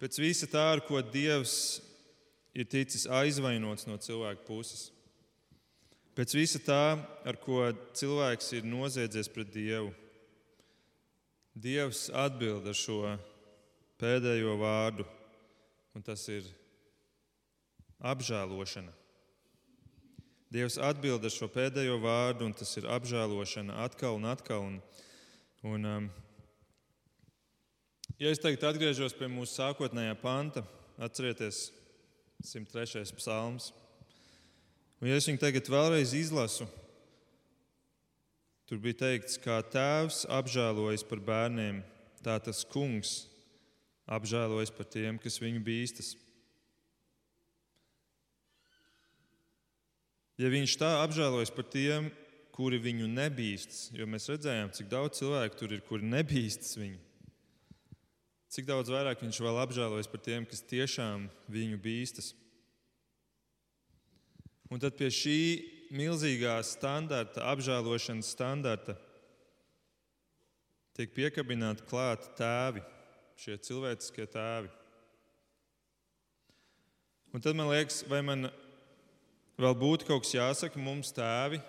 [0.01, 1.81] Pēc visa tā, ar ko dievs
[2.57, 4.91] ir ticis aizvainots no cilvēka puses.
[6.17, 6.97] Pēc visa tā,
[7.29, 9.91] ar ko cilvēks ir noziedzies pret dievu.
[11.53, 13.01] Dievs atbild ar šo
[14.01, 15.05] pēdējo vārdu,
[15.93, 16.49] un tas ir
[18.01, 18.95] apžēlošana.
[20.57, 24.65] Dievs atbild ar šo pēdējo vārdu, un tas ir apžēlošana atkal un atkal.
[24.65, 24.81] Un,
[25.69, 26.11] un, um,
[28.17, 30.65] ja es tagad atgriežos pie mūsu sākotnējā panta,
[30.97, 31.67] atcerieties,
[32.41, 33.05] 103.
[33.21, 33.75] psalms.
[34.97, 36.65] Un, ja es viņu tagad vēlreiz izlasu,
[38.69, 41.83] tur bija teikts, kā tēvs apžēlojas par bērniem,
[42.25, 43.27] tā tas kungs
[44.09, 46.15] apžēlojas par tiem, kas viņu bīstas.
[50.41, 52.09] Ja viņš tā apžēlojas par tiem,
[52.57, 56.97] kuri viņu nebīstas, jo mēs redzējām, cik daudz cilvēku tur ir, kuri nebīstas viņu,
[58.53, 62.33] cik daudz vairāk viņš vēl apžēlojas par tiem, kas tiešām viņu bīstas.
[64.73, 65.41] Un tad pie šī
[65.95, 68.97] milzīgā standarta, apžēlošanas standarta,
[70.97, 72.83] tiek piekabināti klāti tēvi
[73.39, 74.71] šie cilvēciskie tēvi.
[77.37, 78.49] Un tad man liekas, vai man
[79.61, 81.61] vēl būtu kaut kas jāsaka mums tēvi,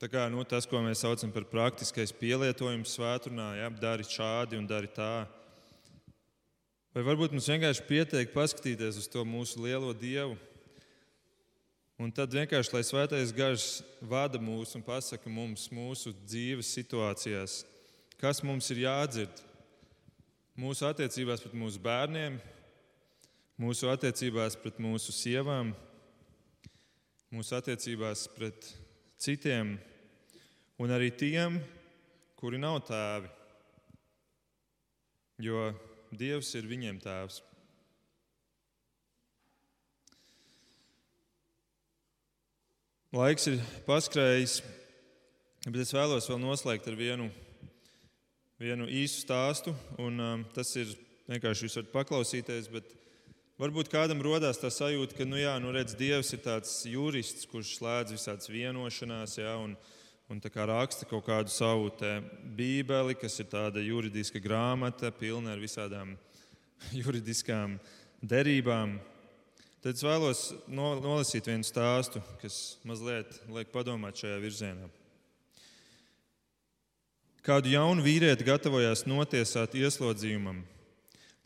[0.00, 4.68] tā kā nu, tas, ko mēs saucam par praktiskais pielietojums svētdienā, ja, dari šādi un
[4.70, 5.26] dari tā.
[6.94, 10.38] Vai varbūt mums vienkārši pietiek paskatīties uz to mūsu lielo Dievu,
[12.00, 17.62] un tad vienkārši, lai svētais gars vada mūs un pasaka mums mūsu dzīves situācijās,
[18.20, 19.42] kas mums ir jādzird,
[20.60, 22.38] mūsu attiecībās pret mūsu bērniem,
[23.60, 25.72] mūsu attiecībās pret mūsu sievām,
[27.32, 28.70] mūsu attiecībās pret
[29.20, 29.76] citiem
[30.80, 31.60] un arī tiem,
[32.36, 33.32] kuri nav tēvi,
[35.44, 35.68] jo
[36.16, 37.40] Dievs ir viņiem tēvs.
[43.16, 43.54] Laiks ir
[43.86, 44.58] paskrējis,
[45.64, 47.30] bet es vēlos vēl noslēgt ar vienu
[48.60, 50.90] vienu īsu stāstu, un um, tas ir
[51.30, 52.68] vienkārši jūs varat paklausīties.
[53.56, 57.78] Varbūt kādam rodās tā sajūta, ka, nu, jā, nu, redz, Dievs ir tāds jurists, kurš
[57.78, 59.78] slēdz visādas vienošanās, jā, un,
[60.28, 61.88] un raksta kaut kādu savu
[62.58, 66.18] bībeli, kas ir tāda juridiska grāmata, pilna ar visādām
[67.00, 67.80] juridiskām
[68.20, 68.98] derībām.
[69.86, 74.88] Tad es vēlos nolasīt vienu stāstu, kas mazliet liek padomāt šajā virzienā.
[77.46, 80.64] Kādu jaunu vīrieti gatavojās notiesāt ieslodzījumam.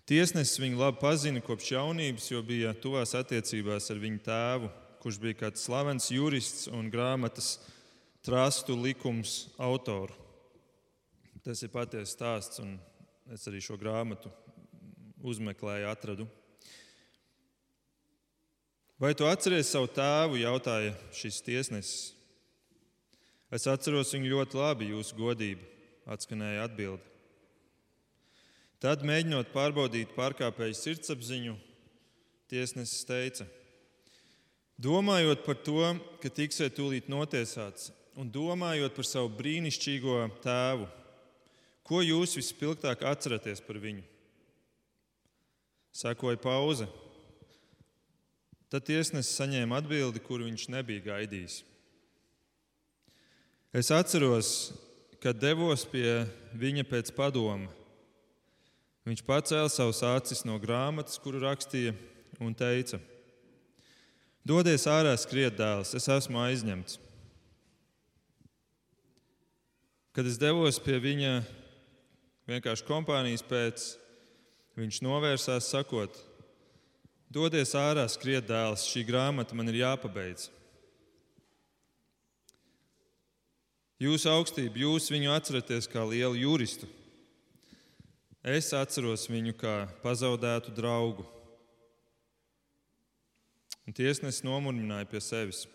[0.08, 4.72] Tiesnesis viņu labi pazina kopš jaunības, jo bija tuvās attiecībās ar viņu tēvu,
[5.04, 7.58] kurš bija kāds slavens jurists un grāmatas
[8.24, 10.16] trastu likums autoru.
[11.44, 12.78] Tas ir patiesa stāsts, un
[13.36, 14.32] es arī šo grāmatu
[15.20, 16.32] uzmeklēju, atradu.
[19.00, 20.36] Vai tu atceries savu tēvu?
[20.42, 22.10] jautāja šis tiesnesis.
[23.48, 25.64] Es atceros viņu ļoti labi, jūsu godību
[26.04, 27.00] atskanēja atbilde.
[28.80, 31.56] Tad, mēģinot pārbaudīt pārkāpēju sirdsapziņu,
[32.52, 33.48] tiesnesis teica:
[34.76, 35.80] Domājot par to,
[36.20, 40.92] ka tiksiet tūlīt notiesāts, un domājot par savu brīnišķīgo tēvu,
[41.88, 44.04] ko jūs vispilgtāk atceraties par viņu?
[45.90, 46.86] Sekoja pauze.
[48.70, 51.56] Tad tiesnesis saņēma atbildi, kuru viņš nebija gaidījis.
[53.74, 54.70] Es atceros,
[55.22, 56.22] kad devos pie
[56.54, 57.66] viņa pēc padoma.
[59.06, 61.96] Viņš pacēla savus acis no grāmatas, kuru rakstīja,
[62.38, 63.00] un teica:
[64.46, 67.00] Dodies ārā, skriet dēls, es esmu aizņemts.
[70.14, 71.40] Kad es devos pie viņa
[72.50, 73.92] vienkārši kompānijas pēc,
[74.78, 76.29] viņš novērsās, sakot:
[77.30, 80.48] Dodies ārā, skriet dēls, šī grāmata man ir jāpabeidz.
[84.02, 86.88] Jūsu augstība, jūs viņu atceraties kā lielu juristu.
[88.42, 91.26] Es atceros viņu kā pazaudētu draugu.
[93.86, 95.66] Un tiesnesis nomurmināja pie sevis.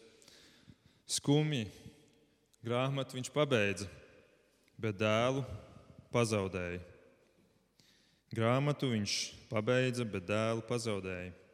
[1.07, 1.69] Skumji
[2.65, 3.87] grāmatu viņš pabeidza,
[4.81, 5.45] bet dēlu
[6.11, 6.83] pazaudēja.
[8.35, 11.44] Grāmatu viņš pabeidza, bet dēlu pazaudēja.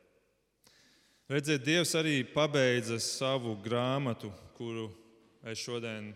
[1.32, 4.90] Redziet, Dievs arī pabeidza savu grāmatu, kuru
[5.48, 6.10] es šodien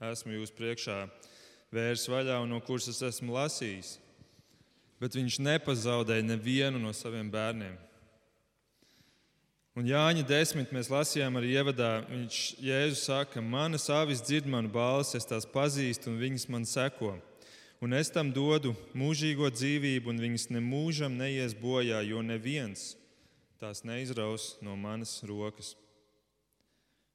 [0.00, 0.94] esmu jūs priekšā
[1.76, 3.98] vērs vaļā un no kuras es esmu lasījis.
[4.96, 7.74] Bet viņš nepazaudēja nevienu no saviem bērniem.
[9.76, 11.92] Un Jāņa desmit mēs lasījām arī ievadā.
[12.08, 17.18] Viņš Jēzus saka, manas avis dzird manu balsi, es tās pazīstu un viņas man seko.
[17.84, 22.94] Un es tam dodu mūžīgo dzīvību, un viņas nemūžam neies bojā, jo neviens
[23.62, 25.76] tās neizraus no manas rokas.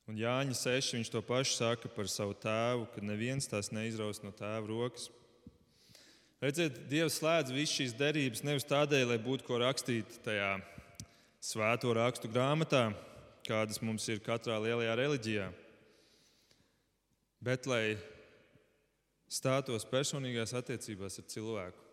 [0.08, 0.94] Un Jāņa 6.
[0.96, 5.10] viņš to pašu saka par savu tēvu, ka neviens tās neizraus no tēva rokas.
[6.40, 10.54] Redziet, Dievs slēdz visas šīs derības nevis tādēļ, lai būtu ko rakstīt tajā
[11.44, 12.92] svēto rakstu grāmatā,
[13.48, 15.50] kādas mums ir katrā lielajā reliģijā,
[17.44, 17.98] bet lai
[19.28, 21.87] stātos personīgās attiecībās ar cilvēku.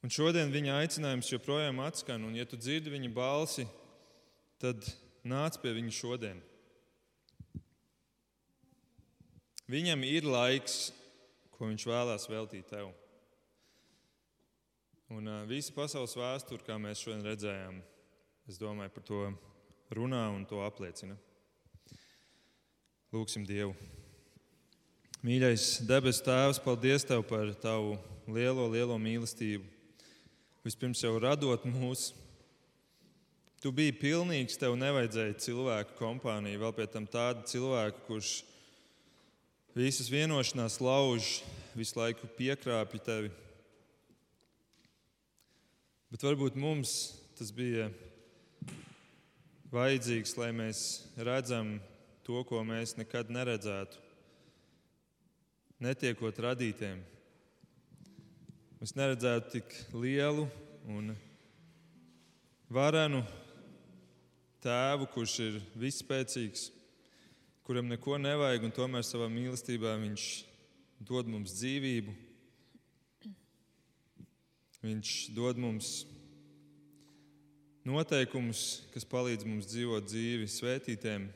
[0.00, 3.66] Un šodien viņa aicinājums joprojām atskan, un ja tu dzirdi viņa balsi,
[4.60, 4.86] tad
[5.28, 6.40] nāc pie viņa šodien.
[9.70, 10.90] Viņam ir laiks,
[11.52, 12.88] ko viņš vēlās veltīt tev.
[15.12, 17.82] Un uh, visa pasaules vēsture, kā mēs šodien redzējām,
[18.48, 19.20] es domāju, par to
[19.94, 21.18] runā un to apliecina.
[23.12, 23.74] Lūksim Dievu.
[25.26, 27.98] Mīļais debes Tēvs, paldies Tev par Tavu
[28.30, 29.79] lielo, lielo mīlestību.
[30.66, 32.10] Vispirms jau radot mūs,
[33.60, 38.30] Tu biji pilnīgs, tev nevajadzēja cilvēku kompāniju, vēl pie tam tādu cilvēku, kurš
[39.76, 41.42] visas vienošanās lauž,
[41.76, 43.32] visu laiku piekrāpja tevi.
[46.08, 46.94] Bet varbūt mums
[47.36, 47.90] tas bija
[49.76, 50.80] vajadzīgs, lai mēs
[51.20, 51.76] redzam
[52.24, 54.00] to, ko mēs nekad neredzētu.
[55.84, 57.04] Netiekot radītiem,
[58.80, 60.46] mēs neredzētu tik lielu
[60.88, 61.10] un
[62.72, 63.20] varenu
[64.64, 66.70] tēvu, kurš ir visspēcīgs,
[67.68, 70.24] kuram neko nevajag, un tomēr savā mīlestībā viņš
[71.04, 72.14] dod mums dzīvību.
[74.80, 75.92] Viņš dod mums
[77.84, 78.64] noteikumus,
[78.94, 81.28] kas palīdz mums dzīvot dzīvi svētītēm.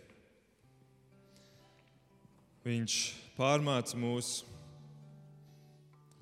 [2.64, 2.98] Viņš
[3.36, 4.38] pārmāca mūs,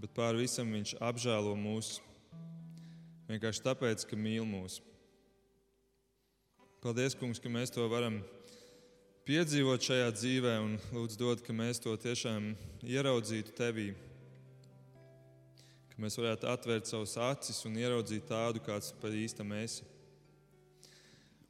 [0.02, 2.00] bet pār visam viņš apžēlo mūs.
[3.28, 4.82] Vienkārši tāpēc, ka mīl mūsu.
[6.82, 8.16] Paldies, Kungs, ka mēs to varam
[9.28, 12.50] piedzīvot šajā dzīvē un lūdzu dod, ka mēs to tiešām
[12.82, 13.92] ieraudzītu tevī.
[15.92, 19.86] Ka mēs varētu atvērt savus acis un ieraudzīt tādu, kāds par īstam esi.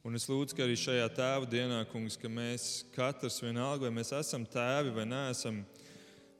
[0.05, 4.13] Un es lūdzu, ka arī šajā tēva dienā, kungs, ka mēs katrs vienalga, vai mēs
[4.13, 5.63] esam tēvi vai neesam,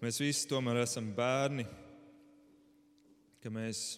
[0.03, 1.65] mēs visi tomēr esam bērni,
[3.43, 3.97] ka mēs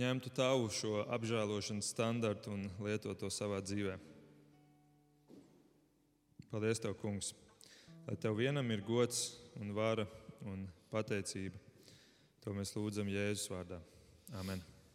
[0.00, 3.96] ņemtu tavu šo apžēlošanas standartu un lietotu to savā dzīvē.
[6.52, 7.34] Paldies, Tev, Kungs!
[8.06, 10.06] Lai Tev vienam ir gods un vara
[10.46, 11.60] un pateicība.
[12.44, 13.82] To mēs lūdzam Jēzus vārdā.
[14.40, 14.62] Amen!